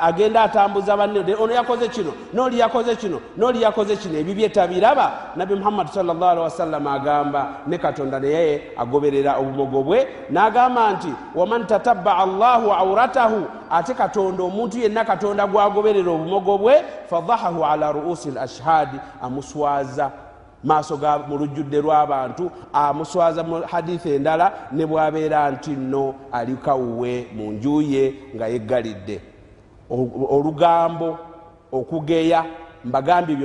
agenda 0.00 0.42
atambuza 0.42 0.96
banne 0.96 1.34
ono 1.34 1.52
yakoze 1.54 1.88
kino 1.88 2.12
nooli 2.32 2.58
yakoze 2.58 2.96
kino 2.96 3.20
nooli 3.36 3.62
yakoze 3.62 3.96
kino. 3.96 4.18
Ebibye 4.18 4.48
tabiraba. 4.48 5.12
Nabbi 5.36 5.54
muhammadi 5.54 5.90
salllahalihi 5.92 6.44
wasallama 6.44 6.92
agamba 6.92 7.48
ne 7.66 7.78
katonda 7.78 8.20
naye 8.20 8.62
agoberera 8.76 9.36
obumogo 9.38 9.82
bwe 9.82 10.06
n'agamba 10.30 10.92
nti 10.92 11.12
waman 11.34 11.66
tatabba 11.66 12.18
allahu 12.18 12.72
auratahu 12.72 13.46
ate 13.70 13.94
katonda 13.94 14.42
omuntu 14.42 14.78
yenna 14.78 15.04
katonda 15.04 15.46
gwagoberera 15.46 16.12
obumogo 16.12 16.58
bwe 16.58 16.84
fadahahu 17.10 17.64
ala 17.64 17.92
ruusi 17.92 18.28
l 18.28 18.38
ashhadi 18.38 18.98
amuswaza 19.22 20.10
maaso 20.64 20.96
ga 20.96 21.18
mu 21.18 21.36
lujjudde 21.38 21.80
lw'abantu 21.80 22.50
amuswaza 22.72 23.42
mu 23.42 23.62
haditha 23.62 24.08
endala 24.08 24.52
ne 24.72 24.86
bwabeera 24.86 25.50
nti 25.50 25.70
nno 25.70 26.14
ali 26.32 26.56
kawuwe 26.56 27.26
mu 27.36 27.52
nju 27.52 27.82
ye 27.82 28.14
nga 28.34 28.46
yeggalidde. 28.48 29.20
Olugambo 30.30 31.18
okugeya 31.72 32.44
mbagambye 32.84 33.36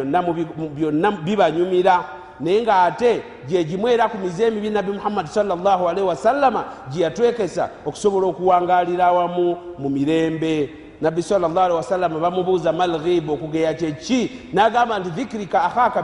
byonna 0.75 1.11
bibanyumira 1.11 2.03
naye 2.39 2.61
ngaate 2.61 3.21
gyegimu 3.47 3.87
era 3.87 4.09
ku 4.09 4.17
mize 4.17 4.47
emibi 4.47 4.69
nabbi 4.69 4.91
muhammadi 4.91 5.29
salllahalihi 5.29 6.07
wasallama 6.07 6.63
gye 6.91 7.03
yatwekesa 7.03 7.69
okusobola 7.85 8.27
okuwangalira 8.27 9.05
awamu 9.05 9.57
mu 9.77 9.89
mirembe. 9.89 10.69
Nabbi 11.01 11.23
salllahalihi 11.23 11.77
wasallama 11.77 12.19
bamubuuza 12.19 12.73
malghibu 12.73 13.33
okugeya 13.33 13.73
kyeki 13.73 14.31
n'agamba 14.53 14.99
nti 14.99 15.09
dhikirika 15.09 15.63
akhaka 15.63 16.01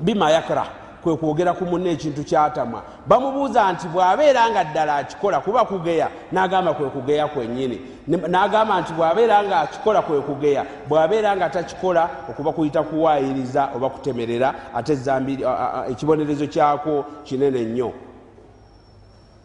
bima, 0.00 0.30
yakrah 0.30 0.68
kwe 1.02 1.16
kwogera 1.16 1.52
ku 1.52 1.64
munna 1.64 1.90
ekintu 1.90 2.24
kyatamwa 2.24 2.82
bamubuuza 3.06 3.72
nti 3.72 3.88
bw'abeera 3.88 4.50
nga 4.50 4.64
ddala 4.64 4.96
akikola 4.96 5.40
kuba 5.40 5.64
kugeya? 5.64 6.08
N'agamba 6.32 6.74
kwe 6.74 6.88
kugeya 6.88 7.28
kwennyini. 7.28 7.80
N'agamba 8.08 8.80
nti 8.80 8.92
bw'abeera 8.92 9.44
nga 9.44 9.60
akikola 9.60 10.02
kwe 10.02 10.20
kugeya. 10.20 10.64
Bw'abeera 10.88 11.36
nga 11.36 11.48
takikola 11.50 12.08
okuba 12.30 12.52
kuyita 12.52 12.82
kuwaayiriza 12.82 13.68
oba 13.76 13.88
kutemerera 13.90 14.54
ate 14.74 14.98
ekibonerezo 15.90 16.46
kyako 16.46 17.04
kinene 17.24 17.64
nnyo. 17.64 17.92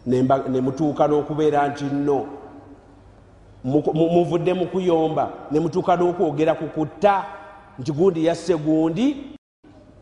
Ne 0.06 0.62
mutuuka 0.62 1.08
n'okubeera 1.08 1.68
nti 1.68 1.84
nno 1.84 2.26
muvudde 3.94 4.54
mu 4.54 4.65
kuyomba 4.65 5.30
ne 5.52 5.60
mutuuka 5.60 5.96
n'okwogera 5.96 6.54
ku 6.54 6.68
kutta 6.68 7.24
nti 7.80 7.91
gundi 7.91 8.26
yasse 8.26 8.56
gundi 8.58 9.35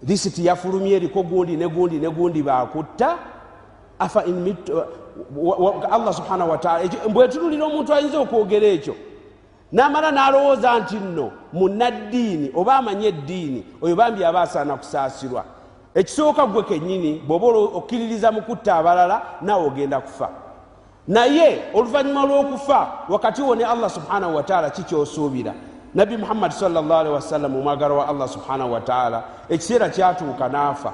lisiti 0.07 0.45
yafulumye 0.45 0.95
eriko 0.95 1.23
gundi 1.23 1.57
ne 1.57 1.67
gundi 1.67 1.99
ne 1.99 2.09
gundi 2.09 2.43
bakutta 2.43 3.17
afa 3.99 4.23
allah 5.91 6.13
subhanahu 6.13 6.51
wataala 6.51 6.89
bwetunulira 7.13 7.65
omuntu 7.65 7.93
ayinza 7.93 8.19
okwogera 8.19 8.67
ekyo? 8.67 8.95
Namala 9.71 10.11
n'alowooza 10.11 10.79
nti 10.79 10.95
nno 10.95 11.31
munaddiini 11.53 12.51
oba 12.55 12.75
amanye 12.75 13.07
eddiini 13.07 13.65
oyo 13.81 13.95
bambi 13.95 14.25
aba 14.25 14.41
asaana 14.41 14.77
kusaasirwa. 14.77 15.43
Ekisooka 15.95 16.45
gwe 16.45 16.63
kennyini 16.63 17.21
bw'oba 17.27 17.47
okkiririza 17.77 18.31
mu 18.31 18.41
kutta 18.41 18.75
abalala 18.75 19.21
naawe 19.41 19.67
ogenda 19.67 20.01
kufa. 20.01 20.29
Naye 21.07 21.61
oluvannyuma 21.73 22.25
lw'okufa 22.25 22.87
wakati 23.09 23.41
wo 23.41 23.55
ne 23.55 23.65
allah 23.65 23.89
subhanahu 23.89 24.35
wataala 24.35 24.69
kikyosuubira 24.69 25.53
nabbi 25.95 26.17
muhammadi 26.17 26.53
salllahalihi 26.53 27.13
wasallam 27.15 27.55
omwagala 27.55 27.93
wa 27.93 28.07
allah 28.07 28.27
subhanahu 28.27 28.73
wataala 28.73 29.23
ekiseera 29.49 29.89
kyatuuka 29.89 30.49
n'afa 30.49 30.93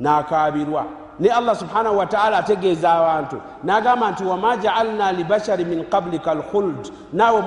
n'akaabirwa. 0.00 0.84
Ne 1.20 1.28
allah 1.28 1.56
subhanahu 1.56 1.98
wataala 1.98 2.38
ategeeza 2.38 2.92
abantu 2.92 3.40
n'agamba 3.64 4.10
nti 4.10 4.24
wama 4.24 4.56
jaalna 4.56 5.12
libashari 5.12 5.64
min 5.64 5.84
qablika 5.84 6.30
alkhuld. 6.30 6.92
Naawe 7.12 7.42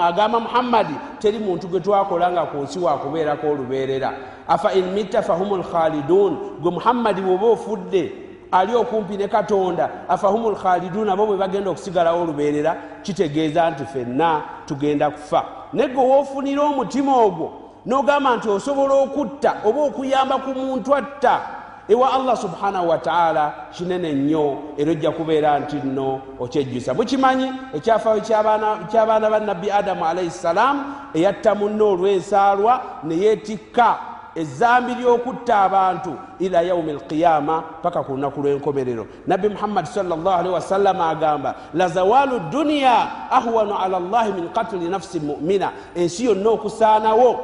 agamba 0.00 0.40
muhammadi 0.40 0.94
teri 1.18 1.38
muntu 1.38 1.68
gwe 1.68 1.80
twakola 1.80 2.30
nga 2.30 2.42
ku 2.46 2.56
nsi 2.56 2.78
wakubeerako 2.78 3.50
olubeerera. 3.50 4.12
Afa 4.48 4.72
in 4.72 4.92
mitta 4.92 5.22
fahumu 5.22 5.56
lkhalidun 5.56 6.38
gwe 6.60 6.70
muhammadi 6.70 7.20
woba 7.22 7.46
ofudde 7.46 8.12
ali 8.52 8.74
okumpi 8.74 9.16
ne 9.16 9.28
katonda 9.28 9.90
afahumu 10.08 10.50
lkhalidun 10.50 11.08
abo 11.08 11.26
bwe 11.26 11.36
bagenda 11.36 11.70
okusigalawo 11.70 12.22
olubeerera 12.22 12.76
kitegeeza 13.02 13.70
nti 13.70 13.84
fenna 13.84 14.42
tugenda 14.66 15.10
kufa 15.10 15.44
naye 15.74 15.88
gwe 15.88 16.04
woofunira 16.04 16.62
omutima 16.62 17.16
ogwo 17.16 17.52
n'ogamba 17.86 18.36
nti 18.36 18.48
osobola 18.48 18.94
okutta 18.94 19.50
oba 19.64 19.80
okuyamba 19.88 20.38
ku 20.38 20.50
muntu 20.54 20.94
atta 20.94 21.40
ewa 21.88 22.12
allah 22.12 22.36
subhanahu 22.36 22.88
wataala 22.88 23.52
kinene 23.70 24.12
nnyo 24.12 24.58
era 24.78 24.90
ojja 24.92 25.10
kubeera 25.10 25.58
nti 25.58 25.76
nno 25.76 26.20
okyejjusa. 26.40 26.94
Mukimanyi 26.94 27.52
ekyafaayo 27.74 28.20
ky'abaana 28.20 29.30
ba 29.30 29.40
nabbi 29.40 29.70
adamu 29.70 30.04
alaihi 30.04 30.30
ssalaamu 30.30 30.84
eyatta 31.14 31.54
munne 31.54 31.82
olw'ensaalwa 31.82 32.80
ne 33.04 33.14
yeetikka 33.16 34.13
ezambi 34.36 34.94
ly'okutta 34.94 35.58
abantu 35.58 36.12
ila 36.38 36.62
yaumi 36.62 36.92
alqiyama 36.92 37.62
paka 37.82 38.02
ku 38.02 38.12
lunaku 38.12 38.42
lw'enkomerero. 38.42 39.06
Nabbi 39.26 39.48
muhammadi 39.48 39.88
salllah 39.88 40.52
wasallama 40.52 41.08
agamba 41.08 41.54
lazawalu 41.74 42.40
duniya 42.50 43.30
ahwanu 43.30 43.74
ala 43.78 44.00
llahi 44.00 44.32
min 44.32 44.48
katili 44.48 44.88
nafsi 44.88 45.20
mumina. 45.20 45.72
Ensi 45.94 46.24
yonna 46.24 46.50
okusaanawo 46.50 47.40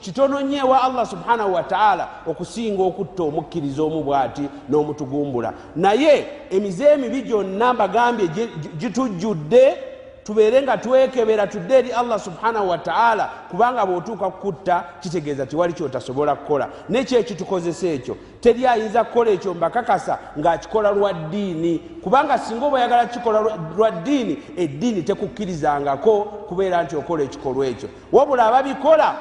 kitono 0.00 0.40
nnyo 0.40 0.58
ewa 0.58 0.82
allah 0.82 1.06
subhanahu 1.06 1.54
wataala 1.54 2.08
okusinga 2.26 2.82
okutta 2.82 3.22
omukkiriza 3.22 3.82
omu 3.82 4.02
bw'ati 4.02 4.48
n'omutugumbula. 4.68 5.52
Naye 5.76 6.26
emize 6.50 6.84
emibi 6.84 7.22
gyonna 7.22 7.74
mbagambye 7.74 8.28
gitujjudde 8.78 9.93
tubeere 10.24 10.62
nga 10.62 10.76
twekebera 10.78 11.46
tudde 11.46 11.78
eri 11.78 11.92
allah 11.92 12.20
subhanahu 12.20 12.68
wataala 12.68 13.30
kubanga 13.50 13.86
bw'otuuka 13.86 14.30
kukutta 14.30 14.84
kitegeeza 15.00 15.46
tiwali 15.46 15.72
kyotasobola 15.72 16.34
kukola. 16.34 16.68
Nekyo 16.88 17.18
ekitukozesa 17.18 17.86
ekyo 17.86 18.16
teri 18.40 18.66
ayinza 18.66 19.04
kukola 19.04 19.30
ekyo 19.30 19.54
mbakakasa 19.54 20.18
ng'akikola 20.38 20.90
lwa 20.90 21.12
ddiini. 21.12 21.78
Kubanga 21.78 22.38
singa 22.38 22.66
oba 22.66 22.76
oyagala 22.76 23.06
kikola 23.06 23.40
lwa 23.76 23.90
ddiini 23.90 24.42
eddiini 24.56 25.02
tekukkirizangako 25.02 26.24
kubeera 26.24 26.82
nti 26.82 26.96
okola 26.96 27.22
ekikolwa 27.22 27.66
ekyo. 27.66 27.88
Wabula 28.12 28.46
ababikola 28.46 29.14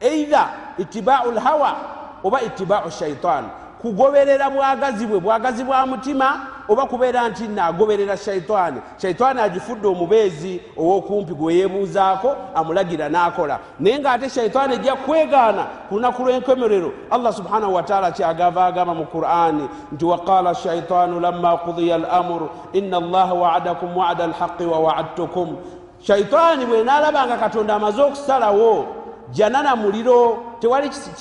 eitha 0.00 0.48
itibau 0.78 1.32
lhawa 1.32 1.76
oba 2.24 2.42
itibau 2.42 2.90
shaitaani 2.90 3.48
kugoberera 3.80 4.50
bwagazi 4.50 5.06
bwe 5.06 5.20
bwagazi 5.20 5.64
bwa 5.64 5.86
mutima 5.86 6.46
oba 6.68 6.86
kubeera 6.86 7.28
nti 7.28 7.48
naagoberera 7.48 8.16
shaitaani 8.16 8.80
shaitaani 9.02 9.40
agifudde 9.40 9.86
omubeezi 9.88 10.60
ow'okumpi 10.76 11.34
gwe 11.34 11.54
yeebuuzaako 11.54 12.36
amulagira 12.54 13.08
n'akola. 13.08 13.58
Naye 13.80 13.98
ng'ate 13.98 14.28
shaitaani 14.30 14.74
ejja 14.74 14.96
kwegaana 14.96 15.64
ku 15.88 15.94
lunaku 15.94 16.22
lw'enkomerero 16.22 16.92
allah 17.10 17.32
subhanahu 17.32 17.74
wataala 17.74 18.12
kyagava 18.12 18.66
agamba 18.66 18.94
mu 18.94 19.06
qur'ani 19.06 19.68
nti 19.92 20.04
waqala 20.04 20.54
shaitaanu 20.54 21.20
lamma 21.20 21.56
qudiya 21.56 21.94
al 21.94 22.04
amuru 22.10 22.48
ina 22.72 22.96
allaha 22.96 23.34
waadakum 23.34 23.96
waada 23.96 24.24
alhaqi 24.24 24.64
wa 24.64 24.78
waadtukum. 24.78 25.56
Shaitaani 26.02 26.66
bwe 26.66 26.84
naalabanga 26.84 27.36
katonda 27.36 27.74
amaze 27.74 28.02
okusalawo 28.02 28.86
janana 29.30 29.76
muliro 29.76 30.38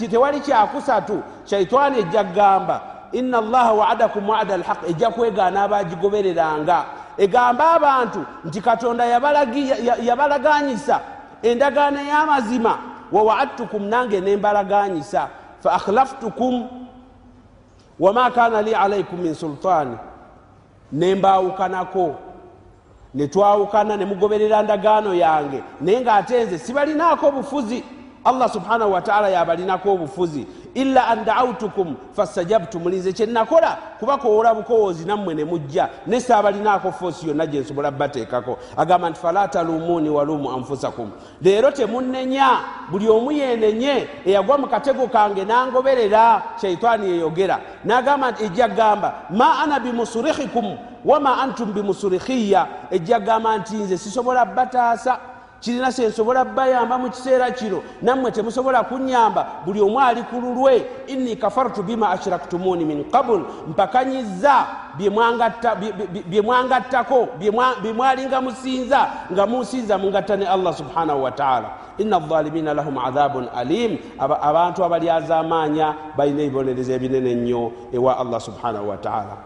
tewali 0.10 0.40
kyakusatu 0.40 1.24
shaitaani 1.46 2.00
ejja 2.00 2.24
kgamba 2.24 2.82
ina 3.12 3.38
allaha 3.38 3.74
waadakum 3.74 4.30
waada 4.30 4.54
alhaq 4.54 4.90
ejja 4.90 5.10
kwegaana 5.10 5.64
abagigobereranga. 5.64 6.86
Egamba 7.18 7.74
abantu 7.74 8.26
nti 8.46 8.62
katonda 8.62 9.06
yabalaganyisa 10.04 11.00
endagaano 11.44 12.00
ey'amazima. 12.00 12.78
Wawaadtukum 13.12 13.84
nange 13.84 14.22
nembalaganyisa 14.22 15.28
fa 15.64 15.72
akhlaftukum 15.74 16.68
wama 18.00 18.32
kana 18.32 18.62
li 18.62 18.76
alaikum 18.76 19.20
min 19.22 19.34
sultaani 19.36 19.98
nembawukanako 20.92 22.16
netwawukana 23.14 23.98
nemugoberera 23.98 24.62
ndagaano 24.62 25.14
yange. 25.14 25.64
Naye 25.82 26.02
ng'ate 26.02 26.44
nze 26.44 26.60
sibalinaako 26.60 27.28
obufuzi 27.28 27.84
allah 28.28 28.50
subhanahu 28.50 28.92
wataala 28.92 29.30
yabalinako 29.30 29.94
obufuzi. 29.94 30.48
Illa 30.74 31.08
an 31.08 31.26
daautukum 31.26 31.96
fastajabtu 32.14 32.80
mulinze 32.80 33.14
kyenakola 33.14 33.78
kubakoola 34.00 34.54
bukowoozi 34.54 35.06
nammwe 35.06 35.34
ne 35.34 35.46
mujja 35.46 35.90
ne 36.08 36.22
saabalinaako 36.22 36.92
foosi 36.92 37.28
yonna 37.28 37.46
gye 37.48 37.60
nsobola 37.60 37.92
bateekako. 37.92 38.58
Agamba 38.78 39.10
nti 39.10 39.20
fala 39.20 39.48
talumuuni 39.48 40.10
waluumu 40.10 40.52
anfusakum. 40.52 41.12
Leero 41.42 41.72
temunnenya 41.72 42.50
buli 42.92 43.10
omu 43.10 43.32
yenenye 43.32 44.08
eyagwa 44.26 44.58
mu 44.58 44.68
katego 44.68 45.08
kange 45.08 45.46
nangoberera 45.46 46.44
shaitaani 46.62 47.10
yeyogera. 47.10 47.60
N'agamba 47.86 48.32
nti 48.32 48.44
ejja 48.44 48.68
gamba 48.68 49.14
ma 49.30 49.60
ana 49.60 49.80
bimusurihikum 49.80 50.78
wama 51.06 51.42
antum 51.42 51.74
bimusurihiya. 51.74 52.68
Ejja 52.92 53.20
gamba 53.20 53.58
nti 53.58 53.76
nze 53.76 53.98
sisobola 53.98 54.46
bataasa 54.46 55.20
kirina 55.62 55.92
sensobola 55.92 56.46
bayamba 56.46 56.98
mu 56.98 57.10
kiseera 57.10 57.52
kino. 57.52 57.82
Nammwe 58.02 58.32
temusobola 58.32 58.84
kunyamba 58.84 59.48
buli 59.66 59.82
omu 59.82 60.00
ali 60.00 60.24
ku 60.24 60.40
lulwe 60.42 60.86
inni 61.08 61.36
kafartu 61.36 61.84
bima 61.84 62.10
ashraktumuni 62.10 62.86
min 62.86 63.04
qabul 63.12 63.46
mpakanyiza 63.68 64.66
byemwangattako 66.30 67.28
byemwalinga 67.82 68.42
musinza 68.42 69.08
nga 69.32 69.48
munsinza 69.48 69.98
mungatta 69.98 70.36
ne 70.38 70.46
allah 70.48 70.74
subhanahu 70.74 71.24
wataala 71.24 71.70
ina 71.98 72.18
azalimina 72.18 72.74
lahum 72.74 72.98
adhabun 72.98 73.48
alim. 73.56 73.98
Abantu 74.20 74.84
abalyazamaanya 74.84 75.96
balina 76.18 76.42
ebibonerezo 76.42 76.94
ebinene 76.94 77.36
nnyo 77.36 77.72
ewa 77.94 78.18
allah 78.20 78.40
subhanahu 78.42 78.90
wataala 78.90 79.38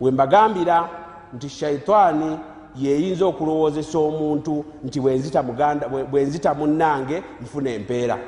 wembagambira 0.00 0.88
nti 1.34 1.48
shaitaani 1.48 2.38
yeyinza 2.76 3.26
okulowoozesa 3.26 3.98
omuntu 3.98 4.64
nti 4.84 5.00
bwenzita 6.10 6.54
munnange 6.54 7.22
nfuna 7.42 7.70
empeera. 7.70 8.18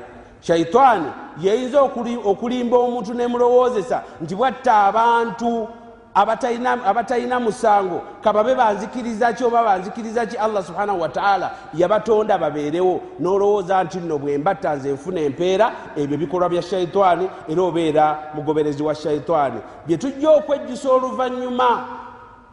Shaitaani 0.41 1.05
yeyinza 1.41 1.81
okulimba 2.25 2.77
omuntu 2.77 3.13
nemulowoozesa 3.13 4.03
nti 4.21 4.35
bwatta 4.35 4.83
abantu 4.83 5.67
abatalina 6.13 7.39
musango 7.39 8.01
kababe 8.21 8.55
banzikiriza 8.55 9.33
ki 9.33 9.43
oba 9.43 9.63
banzikiriza 9.63 10.25
ki? 10.25 10.37
Allah 10.37 10.63
subhanahu 10.63 11.01
wataala 11.01 11.51
yabatonda 11.73 12.37
babeerewo 12.37 13.01
nolowooza 13.19 13.83
nti 13.83 13.97
nno 13.97 14.17
bwembatta 14.17 14.75
nze 14.75 14.91
nfuna 14.91 15.21
empeera 15.21 15.71
ebyo 15.95 16.17
bikolwa 16.17 16.49
bya 16.49 16.61
shaitaani 16.61 17.29
era 17.49 17.61
obeera 17.61 18.19
mugoberezi 18.35 18.83
wa 18.83 18.95
shaitaani 18.95 19.59
byetujja 19.87 20.29
okwejjusa 20.29 20.89
oluvannyuma 20.89 21.85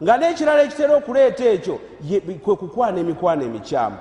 nga 0.03 0.17
n'ekirala 0.17 0.63
ekitera 0.63 0.95
okuleeta 0.95 1.45
ekyo 1.45 1.79
kwe 2.43 2.55
kukwana 2.55 2.99
emikwano 2.99 3.43
emikyamu. 3.43 3.97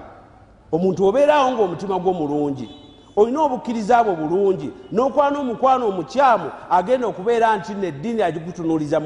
Omuntu 0.73 1.07
obeerawo 1.07 1.53
ngaomutima 1.53 1.99
gwo 1.99 2.13
mulungi 2.13 2.69
olina 3.17 3.43
obukkiriza 3.43 4.05
bwo 4.05 4.15
bulungi 4.15 4.71
n'okwana 4.93 5.39
omukwano 5.39 5.89
omukyamu 5.89 6.51
agenda 6.71 7.07
okubeera 7.07 7.57
nti 7.57 7.75
neddiini 7.75 8.23
agikutunuliza 8.23 9.03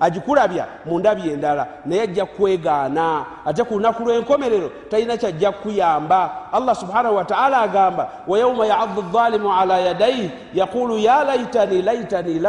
agikulabya 0.00 0.66
mu 0.86 0.98
ndabi 0.98 1.30
endala 1.30 1.66
naye 1.86 2.02
ajja 2.02 2.26
kwegaana. 2.26 3.24
Ate 3.44 3.64
ku 3.64 3.74
lunaku 3.74 4.02
lw'enkomerero 4.02 4.70
talina 4.90 5.16
kyajja 5.16 5.52
kukuyamba. 5.52 6.30
Allah 6.52 6.76
subhanahu 6.76 7.16
wataala 7.16 7.60
agamba 7.60 8.10
wayauma 8.26 8.66
yaaddu 8.66 9.02
dhalimu 9.02 9.52
ala 9.52 9.78
yadaihi 9.78 10.30
yaqulu 10.54 10.98
ya 10.98 11.24
laitani 11.24 11.82
laitani 11.82 12.42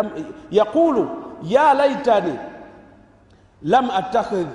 yaqulu 0.52 1.10
ya 1.44 1.74
laitani 1.74 2.34
lam 3.64 3.90
attakhidh 3.90 4.50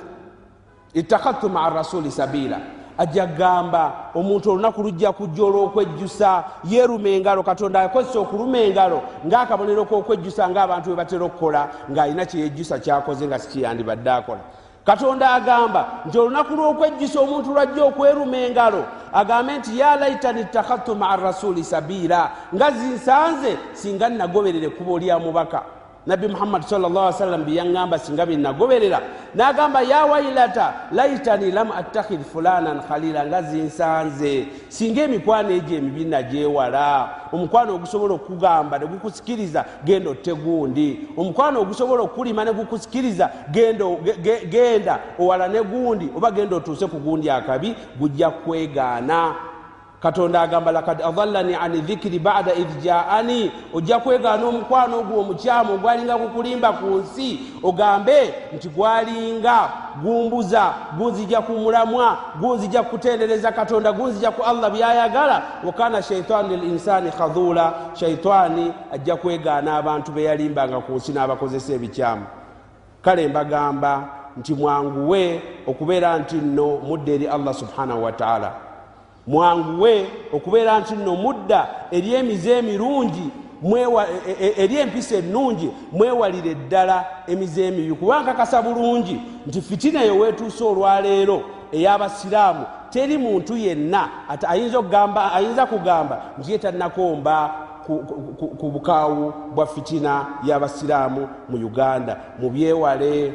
ittakhadtu 0.95 1.49
maa 1.49 1.71
rasuli 1.71 2.11
sabila. 2.11 2.59
Ajja 2.99 3.27
kgamba 3.27 3.93
omuntu 4.15 4.51
olunaku 4.51 4.83
lujja 4.83 5.13
kujja 5.13 5.45
olw'okwejjusa 5.45 6.45
yeeruma 6.65 7.09
engalo 7.09 7.43
katonda 7.43 7.81
akozesa 7.81 8.19
okuluma 8.21 8.59
engalo 8.59 9.03
ng'akabonero 9.27 9.85
k'okwejjusa 9.85 10.49
ng'abantu 10.49 10.87
bwe 10.89 10.97
batera 10.97 11.25
okukola 11.25 11.69
ng'alina 11.91 12.25
kyeyejjusa 12.25 12.79
kyakoze 12.79 13.27
nga 13.27 13.39
sikiyandibadde 13.39 14.11
akola. 14.11 14.41
Katonda 14.87 15.31
agamba 15.31 15.87
nti 16.07 16.19
olunaku 16.19 16.57
lw'okwejjusa 16.57 17.21
omuntu 17.21 17.53
lwajja 17.53 17.85
okweruma 17.85 18.37
engalo 18.37 18.85
agambe 19.13 19.59
nti 19.59 19.79
ya 19.79 19.97
laitani 19.97 20.41
ittakhadtu 20.41 20.95
maa 20.95 21.17
rasuli 21.17 21.65
sabila 21.65 22.31
nga 22.55 22.71
zinsanze 22.71 23.59
singa 23.73 24.09
nagoberere 24.09 24.67
ekkubo 24.67 24.99
lya 24.99 25.19
mubaka 25.19 25.76
nabbi 26.07 26.29
muhammadi 26.29 26.67
sallam 26.67 27.45
byeyaŋŋamba 27.45 27.99
singa 27.99 28.27
byenagoberera 28.27 29.01
n'agamba 29.35 29.83
ya 29.83 30.07
wailata 30.07 30.75
laitani 30.93 31.51
lam 31.51 31.73
attakhidh 31.73 32.25
fulanan 32.33 32.81
khalila 32.89 33.27
nga 33.27 33.43
zinsanze 33.43 34.47
singa 34.69 35.03
emikwano 35.03 35.51
egyo 35.51 35.77
emibi 35.79 36.05
nagyewala. 36.05 37.11
Omukwano 37.33 37.75
ogusobola 37.75 38.15
okugamba 38.15 38.79
ne 38.79 38.87
gukusikiriza 38.87 39.65
genda 39.85 40.11
otte 40.11 40.35
gundi 40.35 41.09
omukwano 41.17 41.61
ogusobola 41.61 42.03
okulima 42.03 42.45
ne 42.45 42.53
gukusikiriza 42.53 43.31
genda 43.51 44.99
owala 45.19 45.49
ne 45.49 45.63
gundi 45.63 46.09
oba 46.17 46.31
genda 46.31 46.57
otuuse 46.57 46.87
ku 46.87 46.99
gundi 46.99 47.31
akabi 47.31 47.75
gujja 47.99 48.31
kwegaana 48.31 49.35
katonda 50.07 50.41
agamba 50.43 50.73
lakad 50.73 51.03
adallani 51.03 51.55
ani 51.55 51.81
dhikiri 51.81 52.19
bada 52.19 52.55
idh 52.55 52.83
jaani. 52.83 53.53
Ojja 53.75 53.99
kwegaana 53.99 54.47
omukwano 54.47 54.99
ogwo 54.99 55.21
omukyamu 55.21 55.75
ogwalinga 55.75 56.17
kukulimba 56.19 56.73
ku 56.73 56.87
nsi 56.87 57.41
ogambe 57.63 58.35
nti 58.55 58.69
gwalinga 58.69 59.69
gumbuza 60.03 60.73
gunzija 60.99 61.41
ku 61.41 61.53
mulamwa 61.53 62.19
gunzija 62.41 62.83
kutendereza 62.83 63.53
katonda 63.53 63.93
gunzija 63.93 64.31
ku 64.31 64.43
allah 64.43 64.71
byayagala. 64.71 65.43
Wakana 65.65 66.03
shaitaani 66.03 66.57
linsani 66.57 67.11
khadhula 67.11 67.73
shaitaani 67.95 68.73
ajja 68.93 69.17
kwegaana 69.17 69.77
abantu 69.77 70.13
beyalimbanga 70.13 70.81
ku 70.81 70.93
nsi 70.93 71.13
n'abakozesa 71.13 71.73
ebikyamu. 71.73 72.27
Kale 73.03 73.29
mbagamba 73.29 74.09
nti 74.37 74.55
mwanguwe 74.55 75.43
okubeera 75.67 76.19
nti 76.19 76.37
nno 76.37 76.67
mudde 76.87 77.15
eri 77.15 77.27
allah 77.27 77.55
subhanahu 77.55 78.05
wataala 78.05 78.66
mwanguwe 79.27 80.07
okubeera 80.33 80.79
nti 80.81 80.95
nno 80.95 81.17
mudda 81.17 81.69
eri 81.91 82.15
emize 82.15 82.59
emirungi 82.59 83.31
e, 83.65 84.37
e, 84.41 84.55
eri 84.63 84.77
empisa 84.77 85.17
ennungi 85.17 85.71
mwewalire 85.93 86.55
ddala 86.55 87.05
emize 87.27 87.67
emibi. 87.67 87.95
Kubanga 87.95 88.35
kasa 88.35 88.63
bulungi 88.63 89.21
nti 89.47 89.61
fitina 89.61 90.05
eyo 90.05 90.19
weetuuse 90.19 90.65
olwaleero 90.65 91.43
ey'abasiraamu 91.73 92.67
teri 92.91 93.19
muntu 93.19 93.57
yenna 93.57 94.09
ayinza 94.49 95.67
kugamba 95.67 96.23
nti 96.39 96.53
ye 96.53 96.59
tannakomba 96.59 97.55
ku 98.59 98.71
bukaawu 98.73 99.33
bwa 99.55 99.67
fitina 99.67 100.27
y'abasiraamu 100.45 101.29
mu 101.49 101.57
uganda. 101.67 102.17
Mubyewale 102.39 103.33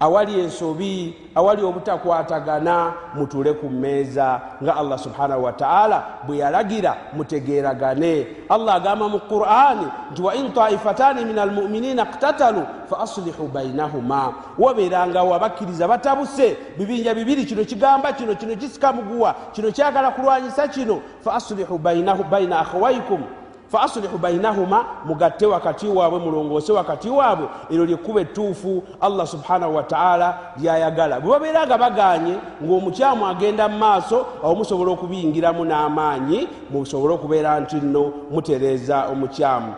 awali 0.00 0.40
ensobi 0.40 1.14
awali 1.34 1.62
obutakwatagana 1.62 2.92
mutule 3.14 3.52
ku 3.52 3.70
mmeeza 3.70 4.40
nga 4.62 4.76
allah 4.76 4.98
subhanahu 4.98 5.44
wataala 5.44 6.04
bwe 6.26 6.38
yalagira 6.38 6.96
mutegeeragane. 7.16 8.26
Allah 8.48 8.74
agamba 8.74 9.08
mu 9.08 9.18
qur'ani 9.18 9.86
nti 10.12 10.22
wa 10.22 10.34
in 10.34 10.52
taifatani 10.52 11.24
min 11.24 11.38
almuminina 11.38 12.04
ktatalu 12.06 12.62
fa 12.90 12.98
aslihu 12.98 13.48
bainahuma 13.48 14.32
wabeerangawo 14.58 15.34
abakkiriza 15.34 15.88
batabuse 15.88 16.56
bibinja 16.78 17.14
bibiri 17.14 17.44
kino 17.44 17.64
kigamba 17.64 18.12
kino 18.12 18.34
kino 18.34 18.56
kisikamuguwa 18.56 19.34
kino 19.52 19.70
kyagala 19.70 20.10
kulwanyisa 20.10 20.68
kino 20.68 21.00
fa 21.24 21.34
aslihu 21.34 21.78
baina 21.78 22.58
akhawaikum 22.60 23.22
fa 23.70 23.82
aslihu 23.82 24.18
bainahuma 24.18 24.84
mugatte 25.04 25.46
wakati 25.46 25.88
waabwe 25.88 26.18
mulongoose 26.18 26.72
wakati 26.72 27.10
waabwe. 27.10 27.48
Eryo 27.70 27.84
lyekkuba 27.84 28.20
ettuufu 28.20 28.82
allah 29.00 29.26
subhanahu 29.26 29.76
wataala 29.76 30.38
lyayagala. 30.56 31.20
Bwe 31.20 31.30
babeera 31.30 31.66
nga 31.66 31.78
baganye 31.78 32.34
ng'omukyamu 32.64 33.26
agenda 33.26 33.68
mu 33.68 33.78
maaso 33.78 34.26
awo 34.42 34.54
musobola 34.54 34.90
okubiyingiramu 34.92 35.64
n'amaanyi 35.64 36.48
musobole 36.70 37.14
okubeera 37.14 37.60
nti 37.60 37.76
nno 37.76 38.12
mutereeza 38.30 39.06
omukyamu 39.12 39.74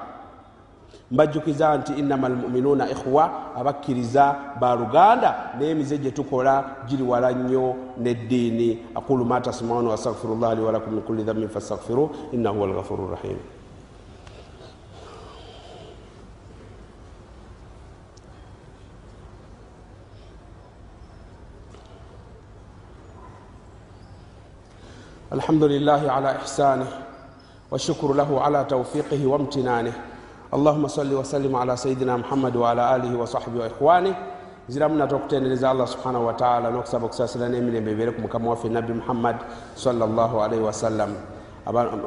mbajjukiza 1.11 1.77
nti 1.77 1.93
innama 1.93 2.27
almuminuuna 2.27 2.91
ikhwa 2.91 3.31
abakkiriza 3.57 4.35
baluganda 4.61 5.53
n'emize 5.59 5.99
gye 5.99 6.11
tukola 6.11 6.65
giri 6.89 7.03
wala 7.03 7.33
nnyo 7.33 7.75
n'eddiini. 8.01 8.79
Aqulu 8.95 9.25
ma 9.25 9.41
tasmauna 9.41 9.91
wastaghfiru 9.91 10.37
llah 10.41 10.57
li 10.57 10.63
walakum 10.63 10.95
min 10.95 11.03
kulli 11.03 11.23
dhambin 11.23 11.49
fastaghfiru 11.49 12.11
innahu 12.33 12.57
huwa 12.57 12.69
alghafuru 12.69 13.09
rrahim 13.09 13.37
الحمد 25.34 25.64
لله 25.64 26.12
على 26.12 26.32
إحسانه 26.32 26.88
والشكر 27.72 28.14
له 28.14 28.42
على 28.42 28.66
توفيقه 28.70 29.28
وامتنانه 29.28 29.94
اللهم 30.54 30.88
صل 30.88 31.14
وسلم 31.14 31.56
على 31.56 31.78
سيدنا 31.78 32.18
محمد 32.18 32.56
وعلى 32.56 32.96
آله 32.96 33.18
وصحبه 33.20 33.60
وإخوانه 33.60 34.16
ziramu 34.70 34.96
nate 34.96 35.16
okutendereza 35.16 35.70
allah 35.72 35.88
subhanahu 35.88 36.26
wataala 36.26 36.72
nokusaba 36.72 37.06
okusasira 37.06 37.50
n'emirembe 37.50 37.92
ebeere 37.92 38.12
ku 38.12 38.22
mukama 38.22 38.50
waffe 38.50 38.70
nabbi 38.70 38.94
muhammad 38.94 39.36
salllahalaihi 39.76 40.64
wasallam 40.64 41.16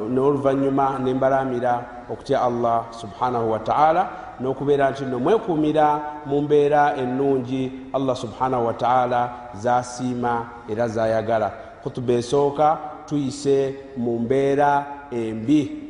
n'oluvanyuma 0.09 0.99
nembalamira 0.99 2.05
okutya 2.11 2.41
allah 2.41 2.85
subhanahu 2.93 3.51
wataala 3.51 4.09
n'okubeera 4.39 4.91
nti 4.91 5.05
no 5.05 5.19
mwekuumira 5.19 5.87
mu 6.25 6.41
mbeera 6.41 6.95
ennungi 6.97 7.89
allah 7.93 8.15
subhanahu 8.15 8.65
wataala 8.67 9.29
zasiima 9.53 10.45
era 10.69 10.87
zayagala 10.87 11.51
kutuba 11.83 12.13
esooka 12.13 12.77
tuyise 13.06 13.74
mu 13.96 14.18
mbeera 14.18 14.86
embi. 15.10 15.82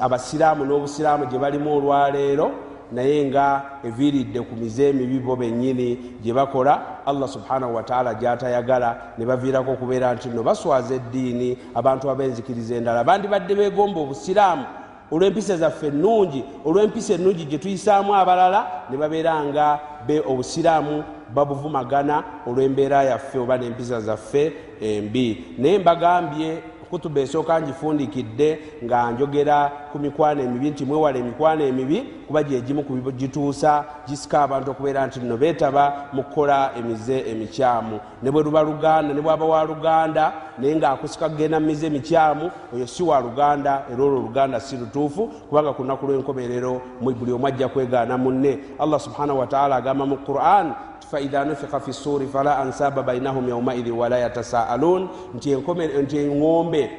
Abasiraamu 0.00 0.64
n'obusiraamu 0.64 1.26
gye 1.26 1.38
balimu 1.38 1.76
olwaleero 1.76 2.50
naye 2.92 3.24
nga 3.24 3.62
eviiridde 3.84 4.40
ku 4.40 4.54
mize 4.56 4.88
emibi 4.88 5.18
bo 5.18 5.36
bennyini 5.36 6.18
gye 6.22 6.32
bakola 6.32 7.02
allah 7.06 7.28
subhanahu 7.28 7.74
wataala 7.74 8.14
gyatayagala 8.14 9.14
ne 9.18 9.26
baviirako 9.26 9.72
okubeera 9.72 10.14
nti 10.14 10.28
nno 10.28 10.42
baswaza 10.42 10.94
eddiini 10.94 11.58
abantu 11.74 12.10
ab'enzikiriza 12.10 12.74
endala. 12.76 13.04
Bandi 13.04 13.28
badde 13.28 13.54
beegomba 13.54 14.00
obusiraamu 14.00 14.64
olw'empisa 15.10 15.56
zaffe 15.56 15.86
ennungi 15.86 16.44
olw'empisa 16.64 17.14
ennungi 17.14 17.44
gye 17.44 17.58
tuyisaamu 17.58 18.14
abalala 18.14 18.86
ne 18.90 18.96
babeera 18.96 19.44
nga 19.44 19.80
be 20.06 20.20
obusiraamu 20.20 21.04
babuvumagana 21.34 22.24
olw'embeera 22.46 23.02
yaffe 23.04 23.38
oba 23.38 23.58
n'empisa 23.58 24.00
zaffe 24.00 24.52
embi 24.80 25.44
naye 25.58 25.78
mbagambye 25.78 26.62
kutuba 26.90 27.20
esooka 27.20 27.60
ngifundikidde 27.60 28.58
nga 28.84 29.10
njogera 29.10 29.72
ku 29.92 29.98
mikwano 29.98 30.42
emibi 30.42 30.70
nti 30.70 30.84
mwewala 30.84 31.18
emikwano 31.18 31.64
emibi 31.64 32.04
kuba 32.26 32.42
gyegimu 32.42 32.82
gituusa 33.16 33.84
gisika 34.08 34.42
abantu 34.42 34.70
okubeera 34.70 35.06
nti 35.06 35.20
nno 35.20 35.36
beetaba 35.36 36.08
mu 36.12 36.22
kukola 36.22 36.70
emize 36.78 37.20
emikyamu. 37.30 38.00
Ne 38.22 38.30
bwe 38.30 38.42
luba 38.42 38.62
luganda 38.62 39.14
ne 39.14 39.20
bwaba 39.20 39.44
wa 39.44 39.64
luganda 39.64 40.32
naye 40.58 40.76
ngaakusika 40.76 41.28
kugenda 41.28 41.60
mu 41.60 41.66
mize 41.66 41.86
emikyamu 41.86 42.50
oyo 42.74 42.86
si 42.86 43.02
wa 43.02 43.20
luganda 43.20 43.82
era 43.92 44.02
olwo 44.04 44.18
oluganda 44.18 44.60
si 44.60 44.76
lutuufu 44.76 45.26
kubanga 45.26 45.72
ku 45.72 45.82
lunaku 45.82 46.06
lw'enkomerero 46.06 46.80
buli 47.00 47.32
omu 47.32 47.46
ajja 47.46 47.68
kwegaana 47.68 48.18
munne. 48.18 48.58
Allah 48.78 49.00
subhanahu 49.00 49.38
wataala 49.38 49.76
agamba 49.76 50.06
mu 50.06 50.16
quran 50.16 50.74
faidha 51.10 51.44
nufika 51.44 51.80
fi 51.80 51.92
suri 51.92 52.26
fala 52.26 52.58
ansaba 52.58 53.02
bainahum 53.02 53.48
yaumaidhin 53.48 53.92
wala 53.92 54.18
yatasaalun. 54.18 55.08
Nti 55.34 56.18
eŋombe 56.18 56.90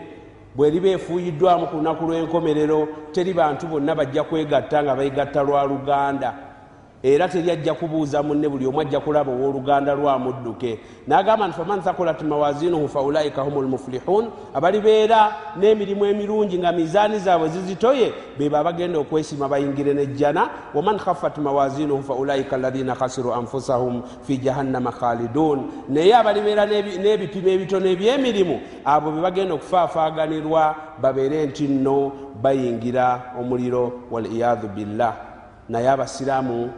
bweriba 0.55 0.89
efuuyiddwamu 0.89 1.68
ku 1.68 1.76
lunaku 1.78 2.05
lw'enkomerero 2.05 2.88
teri 3.14 3.34
bantu 3.34 3.68
bonna 3.68 3.95
bajja 3.95 4.24
kwegatta 4.24 4.84
nga 4.84 4.95
begatta 4.95 5.43
lwa 5.43 5.64
luganda 5.64 6.47
era 7.04 7.28
teri 7.28 7.52
ajja 7.52 7.74
kubuuza 7.74 8.24
munne 8.24 8.50
buli 8.50 8.68
omu 8.68 8.82
ajja 8.82 9.00
kulaba 9.00 9.32
owooluganda 9.32 9.95
lwamudduke 9.95 10.80
n'agamba 11.08 11.48
nti 11.48 11.58
faman 11.58 11.82
thakulat 11.82 12.22
mawazinuhu 12.22 12.88
faulaika 12.88 13.41
hum 13.41 13.64
lmuflihun 13.64 14.26
abalibeera 14.54 15.36
n'emirimu 15.60 16.06
emirungi 16.06 16.58
nga 16.58 16.72
mizaani 16.72 17.20
zaabwe 17.20 17.50
zizitoye 17.50 18.14
beba 18.38 18.60
abagenda 18.60 19.00
okwesima 19.00 19.48
bayingire 19.48 19.93
nejjana. 19.93 20.50
Waman 20.74 20.98
khafat 20.98 21.38
mawazinuhu 21.38 22.04
faulaika 22.04 22.56
alaina 22.56 22.95
khasiru 22.95 23.34
anfusahum 23.34 24.02
fi 24.22 24.38
jahannama 24.38 24.91
khalidun. 24.91 25.70
Naye 25.89 26.16
abalibeera 26.16 26.66
n'ebipimo 26.66 27.50
ebitono 27.50 27.86
ebyemirimu 27.86 28.60
abo 28.86 29.12
be 29.12 29.22
bagenda 29.22 29.54
okufaafaaganirwa 29.54 30.76
babeere 31.02 31.45
nti 31.45 31.68
nno 31.68 32.12
bayingira 32.41 33.34
omuliro 33.39 33.91
waliyadhu 34.12 34.68
billah. 34.68 35.14
Naye 35.70 35.89
abasiraamu 35.89 36.70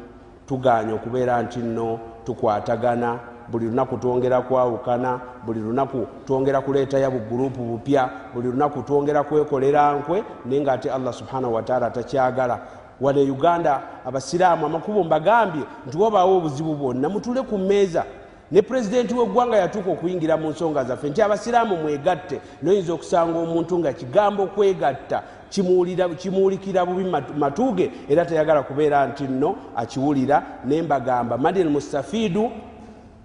tuganya 0.50 0.94
okubeera 0.94 1.42
nti 1.42 1.60
nno 1.60 2.00
tukwatagana 2.26 3.20
buli 3.52 3.66
lunaku 3.66 3.98
twongera 3.98 4.42
kwawukana 4.42 5.20
buli 5.46 5.60
lunaku 5.60 6.08
twongera 6.26 6.62
kuleetayo 6.62 7.12
bugurupu 7.12 7.62
bupya 7.62 8.10
buli 8.34 8.48
lunaku 8.48 8.82
twongera 8.82 9.24
kwekolera 9.24 9.94
nkwe 9.94 10.24
naye 10.46 10.62
nga 10.62 10.74
ate 10.74 10.92
allah 10.92 11.14
subhanahu 11.14 11.54
wataala 11.54 11.90
takyagala 11.90 12.60
wane 13.02 13.22
uganda 13.22 13.82
abasiraamu 14.06 14.66
amakubo 14.66 15.04
mbagambye 15.04 15.64
nti 15.88 15.98
wabaawo 15.98 16.38
obuzibu 16.38 16.76
bwonna. 16.76 17.10
Mutule 17.10 17.42
ku 17.42 17.58
mmeeza. 17.58 18.06
Ne 18.52 18.62
pulezidenti 18.62 19.14
weggwanga 19.14 19.58
yatuuka 19.58 19.92
okuyingira 19.92 20.38
mu 20.38 20.50
nsonga 20.50 20.84
zaffe 20.84 21.10
nti 21.10 21.22
abasiraamu 21.22 21.76
mwegatte. 21.78 22.42
Noyinza 22.62 22.94
okusanga 22.94 23.40
omuntu 23.40 23.80
nga 23.80 23.94
kigambo 23.94 24.46
kwegatta 24.46 25.24
kimuwulikira 25.50 26.86
bubi 26.86 27.04
matuge 27.38 27.92
era 28.10 28.26
tayagala 28.26 28.64
kubeera 28.64 29.08
nti 29.08 29.24
nno 29.24 29.56
akiwulira 29.76 30.44
naye 30.66 30.82
mbagamba 30.82 31.38
madi 31.38 31.62
almustafidu 31.62 32.52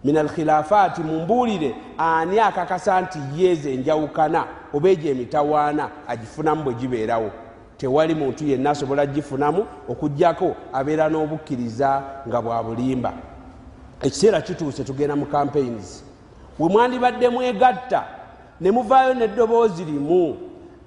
min 0.05 0.17
alkhilafaati 0.17 1.03
mumbuulire 1.03 1.75
ani 1.99 2.39
akakasa 2.39 3.01
nti 3.01 3.19
yeeza 3.37 3.71
enjawukana 3.71 4.45
oba 4.73 4.89
egyo 4.89 5.11
emitawaana 5.11 5.89
agifunamu 6.09 6.63
bwe 6.63 6.75
gibeerawo? 6.75 7.31
Tewali 7.77 8.15
muntu 8.15 8.45
yenna 8.45 8.71
asobola 8.71 9.07
gifunamu 9.07 9.67
okugjako 9.89 10.57
abeera 10.73 11.09
n'obukkiriza 11.09 12.03
nga 12.29 12.43
bwa 12.43 12.63
bulimba. 12.63 13.13
Ekiseera 14.03 14.41
kituuse 14.41 14.85
tugenda 14.85 15.17
mu 15.17 15.27
campaigns. 15.27 16.05
We 16.59 16.69
mwandibadde 16.69 17.29
mwegatta 17.29 18.05
ne 18.61 18.71
muvaayo 18.71 19.15
n'eddoboozi 19.15 19.85
limu 19.85 20.37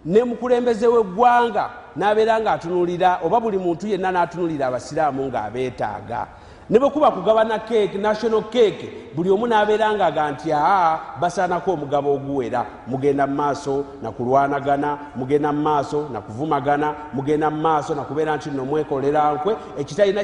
ne 0.07 0.23
mukulembeze 0.23 0.87
w'eggwanga 0.87 1.69
n'abeera 1.95 2.39
ng'atunulira 2.39 3.19
oba 3.25 3.39
buli 3.39 3.57
muntu 3.57 3.87
yenna 3.87 4.11
n'atunulira 4.11 4.67
abasiraamu 4.67 5.27
ng'abeetaaga. 5.27 6.27
Ne 6.69 6.79
bwe 6.79 6.89
kuba 6.89 7.11
kugabana 7.11 7.59
cake 7.59 7.97
national 7.97 8.43
cake 8.43 9.11
buli 9.15 9.29
omu 9.29 9.47
n'abeera 9.47 9.93
ngaaga 9.93 10.31
nti 10.31 10.51
aa 10.53 10.99
basaanako 11.19 11.71
omugabo 11.73 12.13
oguwera. 12.15 12.65
Mugenda 12.87 13.27
mu 13.27 13.35
maaso 13.35 13.85
nakulwanagana 14.01 14.97
mugenda 15.15 15.51
mu 15.51 15.61
maaso 15.61 16.09
nakuvumagana 16.13 16.95
mugenda 17.13 17.49
mu 17.49 17.61
maaso 17.61 17.95
nakubeera 17.95 18.35
nti 18.35 18.49
no 18.51 18.65
mwekolera 18.65 19.33
nkwe. 19.33 19.55
Ekitalina 19.79 20.23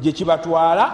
gye 0.00 0.12
kibatwala 0.12 0.90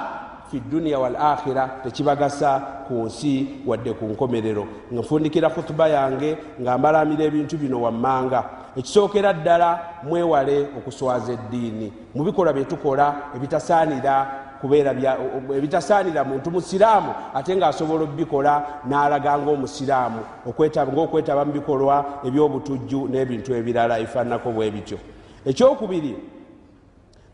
fi 0.50 0.60
duniya 0.60 0.98
wal 0.98 1.16
akhira 1.16 1.68
tekibagasa 1.82 2.60
ku 2.88 2.94
nsi 2.94 3.48
wadde 3.66 3.92
ku 3.92 4.04
nkomerero. 4.04 4.66
Nga 4.92 5.00
nfundikira 5.00 5.50
khutuba 5.50 5.88
yange 5.88 6.36
nga 6.60 6.78
mbalamira 6.78 7.24
ebintu 7.24 7.56
bino 7.56 7.82
wammanga. 7.82 8.44
Ekisookera 8.76 9.32
ddala 9.32 9.80
mwewale 10.02 10.68
okuswaza 10.78 11.32
eddiini. 11.32 11.92
Mu 12.14 12.24
bikolwa 12.24 12.52
byetukola 12.52 13.14
ebitasaanira 13.36 14.26
kubeera 14.60 14.94
ebitasaanira 15.56 16.24
muntu 16.24 16.50
musiraamu 16.50 17.14
ate 17.34 17.56
ngaasobola 17.56 18.04
okubikola 18.04 18.62
n'alaga 18.88 19.38
ngaomusiraamu 19.38 20.20
ngaokwetaba 20.46 21.44
mu 21.44 21.52
bikolwa 21.52 22.04
ebyobutujju 22.24 23.08
n'ebintu 23.08 23.54
ebirala 23.54 23.98
ebifaananako 23.98 24.50
bwe 24.52 24.70
bityo. 24.70 24.98
Ekyokubiri 25.46 26.16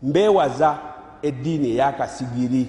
mbeewaza 0.02 0.78
eddiini 1.22 1.70
eyakasigiri 1.70 2.62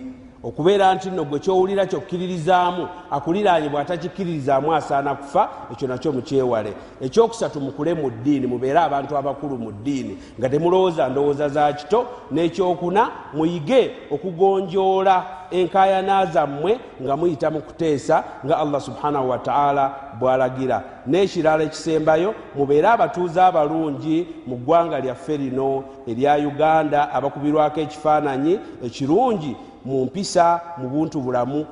okubeera 0.46 0.94
nti 0.94 1.10
nno 1.10 1.24
gwe 1.24 1.40
kyowulira 1.40 1.86
kyokkiririzaamu 1.86 2.88
akuliraanye 3.12 3.70
bw'atakikkiririzaamu 3.70 4.74
asaana 4.76 5.16
kufa 5.16 5.50
ekyo 5.72 5.88
nakyo 5.88 6.12
mukyewale. 6.12 6.74
Ekyokusatu 7.02 7.62
mukule 7.62 7.94
mu 7.94 8.10
ddiini 8.10 8.48
mubeere 8.48 8.80
abantu 8.80 9.18
abakulu 9.18 9.58
mu 9.58 9.72
ddiini 9.72 10.18
nga 10.40 10.50
temulowooza 10.50 11.10
ndowooza 11.10 11.50
za 11.50 11.74
kito 11.74 12.06
n'ekyokuna 12.32 13.12
muyige 13.34 13.92
okugonjoola 14.12 15.26
enkayana 15.52 16.26
zammwe 16.26 16.80
nga 17.02 17.18
muyita 17.18 17.52
mu 17.52 17.62
kuteesa 17.62 18.24
nga 18.46 18.58
allah 18.58 18.82
subhanahu 18.82 19.30
wataala 19.30 19.96
bwalagira. 20.20 20.84
N'ekirala 21.08 21.64
ekisembayo 21.64 22.36
mubeere 22.56 22.88
abatuuze 22.88 23.42
abalungi 23.42 24.28
mu 24.48 24.56
ggwanga 24.58 25.00
lyaffe 25.00 25.38
lino 25.38 25.84
erya 26.08 26.38
uganda 26.38 27.14
abakubirwako 27.14 27.80
ekifaananyi 27.80 28.60
ekirungi 28.86 29.56
mu 29.86 30.06
mpisa 30.06 30.62
mu 30.78 30.90
buntu 30.90 31.20
bulamu 31.20 31.66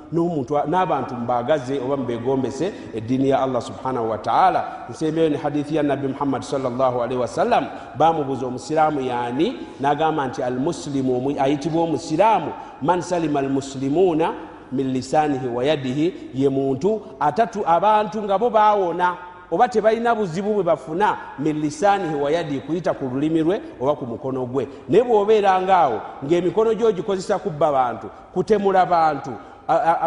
n'abantu 0.68 1.16
mubagaze 1.16 1.80
oba 1.80 1.98
mubegombese 1.98 2.74
eddiini 2.94 3.30
ya 3.30 3.42
allah 3.42 3.62
subhanahu 3.62 4.10
wataala 4.10 4.66
nsembeyo 4.90 5.30
ne 5.30 5.38
hadithi 5.38 5.76
ya 5.76 5.84
nabbi 5.84 6.08
muhammadi 6.08 6.46
salllahalihi 6.46 7.22
wasallam 7.22 7.66
bamubuuza 7.98 8.46
omusiraamu 8.46 9.02
yaani 9.02 9.56
n'agamba 9.80 10.28
nti 10.28 10.44
almusilimu 10.44 11.36
ayitibwa 11.40 11.84
omusiraamu? 11.84 12.52
Man 12.82 13.02
salima 13.02 13.40
almusilimuuna 13.40 14.34
min 14.72 14.94
lisanihi 14.94 15.48
wa 15.48 15.66
yadihi 15.66 16.14
ye 16.34 16.50
muntu. 16.50 17.02
Atatu 17.20 17.64
abantu 17.68 18.24
nga 18.24 18.38
bo 18.38 18.50
baawona 18.50 19.18
oba 19.54 19.68
tebalina 19.70 20.16
buzibu 20.16 20.54
bwe 20.54 20.64
bafuna 20.64 21.18
min 21.40 21.62
lisanihi 21.62 22.16
wayadi 22.16 22.60
kuyita 22.60 22.94
ku 22.94 23.06
lulimi 23.06 23.40
lwe 23.40 23.62
oba 23.82 23.96
ku 23.96 24.06
mukono 24.06 24.46
gwe. 24.46 24.68
Naye 24.90 25.04
bw'obeerangaawo 25.04 26.02
ng'emikono 26.26 26.74
gyo 26.74 26.92
gikozesa 26.92 27.38
kubba 27.40 27.72
bantu 27.72 28.08
kutemula 28.34 28.86
bantu 28.86 29.32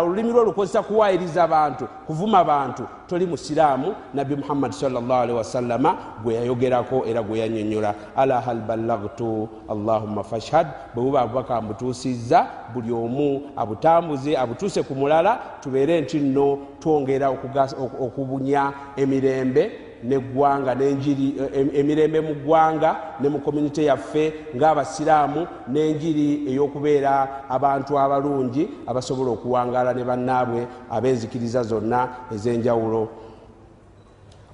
olulimi 0.01 0.33
lwe 0.33 0.45
lukozesa 0.45 0.83
kuwayiriza 0.83 1.47
bantu 1.47 1.89
kuvuma 2.07 2.45
bantu 2.45 2.87
toli 3.07 3.27
musiraamu 3.27 3.95
nabbi 4.15 4.37
muhammadi 4.37 4.75
salllahalihi 4.75 5.39
wasallama 5.39 5.97
gwe 6.23 6.35
yayogerako 6.35 7.05
era 7.07 7.23
gwe 7.23 7.39
yanyonyola 7.39 7.95
ala 8.17 8.41
hal 8.41 8.61
ballagtu? 8.61 9.49
Allahumma 9.69 10.25
fashhad. 10.25 10.67
Bwe 10.95 11.03
buba 11.05 11.21
abubaka 11.21 11.61
mbutuusizza 11.61 12.47
buli 12.75 12.93
omu 12.93 13.43
abutambuze 13.57 14.37
abutuuse 14.39 14.83
ku 14.83 14.95
mulala 14.95 15.39
tubeere 15.61 16.01
nti 16.01 16.19
nno 16.19 16.59
twongera 16.81 17.29
okubunya 18.01 18.73
emirembe 18.97 19.86
neggwanga 20.05 20.75
nenjiri 20.75 21.35
emirembe 21.75 22.21
mu 22.21 22.35
ggwanga 22.35 22.97
ne 23.21 23.29
mu 23.29 23.39
komunite 23.39 23.85
yaffe 23.85 24.53
ng'abasiraamu 24.57 25.47
n'enjiri 25.69 26.49
ey'okubeera 26.51 27.47
abantu 27.49 27.99
abalungi 27.99 28.69
abasobola 28.87 29.31
okuwangaala 29.31 29.95
ne 29.95 30.05
bannaabwe 30.05 30.61
ab'enzikiriza 30.91 31.63
zonna 31.63 32.29
ez'enjawulo. 32.35 33.09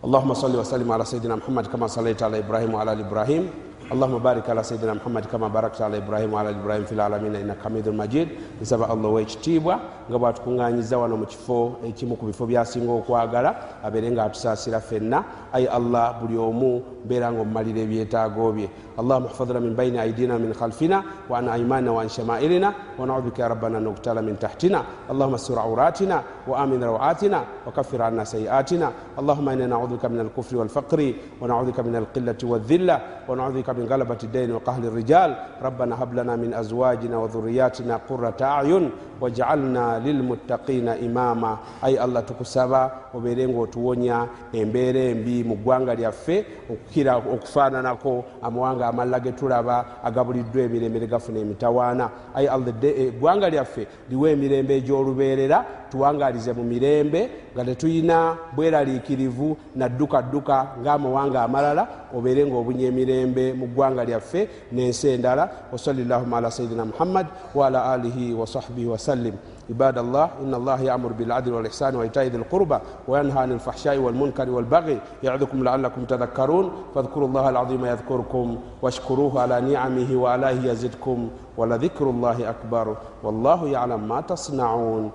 Allahuma 0.05 0.35
salli 0.35 0.57
wasallim 0.57 0.91
ala 0.91 1.05
sayidina 1.05 1.37
muhammad 1.37 1.71
kama 1.71 1.89
sallaita 1.89 2.27
ala 2.27 2.39
ibrahim 2.39 2.75
waala 2.75 2.93
ali 2.93 3.03
ibrahim 3.03 3.49
اللهم 3.92 4.18
بارك 4.20 4.50
على 4.50 4.64
سيدنا 4.64 4.94
محمد 5.00 5.26
كما 5.32 5.48
باركت 5.48 5.82
على 5.82 5.98
ابراهيم 6.04 6.34
وعلى 6.34 6.50
ابراهيم 6.50 6.84
في 6.84 6.92
العالمين 6.92 7.36
انك 7.36 7.58
حميد 7.64 7.90
مجيد 7.90 8.28
nsaba 8.62 8.90
allah 8.90 9.08
owekitiibwa 9.12 9.80
nga 10.10 10.18
bwatukuŋŋanyiza 10.20 10.98
wano 10.98 11.18
mu 11.18 11.26
kifo 11.26 11.80
ekimu 11.88 12.16
ku 12.20 12.26
bifo 12.26 12.46
byasinga 12.46 12.92
okwagala 12.92 13.56
abeere 13.84 14.12
nga 14.12 14.24
atusaasira 14.28 14.80
fenna 14.80 15.24
ayi 15.54 15.68
allah 15.68 16.20
buli 16.20 16.38
omu 16.38 16.84
mbeera 17.06 17.32
nga 17.32 17.42
omumalira 17.42 17.80
ebyetaago 17.80 18.52
bye 18.52 18.70
اللهم 18.98 19.26
احفظنا 19.30 19.60
من 19.60 19.74
بين 19.78 19.96
ايدينا 20.02 20.36
ومن 20.36 20.54
خلفنا 20.58 21.04
وعن 21.30 21.46
ايماننا 21.50 21.92
وعن 21.92 22.10
شمائلنا 22.10 22.70
ونعوذ 23.00 23.22
بك 23.30 23.40
يا 23.40 23.48
ربنا 23.54 23.78
ان 23.78 23.84
نقتل 23.84 24.18
من 24.26 24.40
تحتنا 24.42 24.84
اللهم 25.12 25.34
استر 25.38 25.60
عوراتنا 25.60 26.18
وامن 26.50 26.84
روعاتنا 26.84 27.40
وكفر 27.68 28.02
عنا 28.02 28.24
سيئاتنا 28.24 28.88
اللهم 29.22 29.50
انا 29.50 29.66
نعوذ 29.70 29.92
بك 30.02 30.06
من 30.10 30.20
الكفر 30.26 30.58
والفقر 30.58 31.00
ونعوذ 31.42 31.68
بك 31.72 31.80
من 31.80 31.96
القله 32.02 32.42
والذله 32.44 32.98
ونعوذ 33.30 33.54
بك 33.62 33.70
من 33.70 33.81
غلبه 33.82 34.18
الدين 34.24 34.52
وقهر 34.52 34.84
الرجال 34.84 35.36
ربنا 35.62 36.04
هب 36.04 36.14
لنا 36.14 36.36
من 36.36 36.54
ازواجنا 36.54 37.18
وذرياتنا 37.18 38.00
قره 38.10 38.38
اعين 38.42 38.92
واجعلنا 39.22 40.00
للمتقين 40.06 40.88
اماما 40.90 41.58
اي 41.86 42.04
الله 42.04 42.22
tukusaba 42.22 42.92
obeere 43.14 43.48
ngaotuwonya 43.48 44.28
embeera 44.54 45.00
embi 45.00 45.44
mu 45.44 45.56
ggwanga 45.56 45.96
lyaffe 45.96 46.46
okukira 46.70 47.16
okufaananako 47.18 48.26
amawanga 48.42 48.88
amalala 48.88 49.20
ge 49.20 49.32
tulaba 49.32 49.86
agabuliddwa 50.04 50.62
emirembe 50.64 51.00
ne 51.00 51.08
gafuna 51.08 51.40
emitawaana 51.40 52.10
ayi 52.36 52.48
allah 52.48 52.74
eggwanga 52.84 53.50
lyaffe 53.50 53.88
liwa 54.10 54.30
emirembe 54.30 54.78
egy'olubeerera 54.78 55.66
tuwangalize 55.92 56.54
mu 56.54 56.64
mirembe 56.64 57.30
nga 57.56 57.66
tetulina 57.66 58.36
bweraliikirivu 58.56 59.58
nadduka 59.76 60.22
dduka 60.22 60.68
ng'amawanga 60.82 61.44
amalala 61.44 61.88
obeere 62.16 62.46
ngaobunya 62.46 62.88
emirembe 62.88 63.54
mu 63.54 63.66
ggwanga 63.68 64.04
lyaffe 64.06 64.50
n'ensi 64.72 65.08
endala 65.16 65.50
wasali 65.72 66.04
llahuma 66.04 66.38
ala 66.38 66.52
sayidina 66.52 66.86
muhammad 66.86 67.28
waala 67.56 67.94
alihi 67.94 68.34
wasahbihi 68.34 68.88
wasallim 68.88 69.36
عباد 69.70 69.98
الله 69.98 70.30
إن 70.42 70.54
الله 70.54 70.82
يأمر 70.82 71.12
بالعدل 71.12 71.54
والإحسان 71.54 71.96
وإيتاء 71.96 72.24
ذي 72.26 72.38
القربى 72.38 72.78
وينهى 73.08 73.40
عن 73.40 73.52
الفحشاء 73.52 73.98
والمنكر 73.98 74.50
والبغي 74.50 75.00
يعظكم 75.24 75.64
لعلكم 75.64 76.06
تذكرون 76.06 76.72
فاذكروا 76.96 77.28
الله 77.28 77.50
العظيم 77.50 77.86
يذكركم 77.86 78.58
واشكروه 78.82 79.42
على 79.42 79.62
نعمه 79.62 80.10
وآلائه 80.16 80.72
يزدكم 80.72 81.30
ولذكر 81.58 82.10
الله 82.10 82.50
أكبر 82.50 82.98
والله 83.24 83.68
يعلم 83.68 84.08
ما 84.08 84.22
تصنعون 84.22 85.12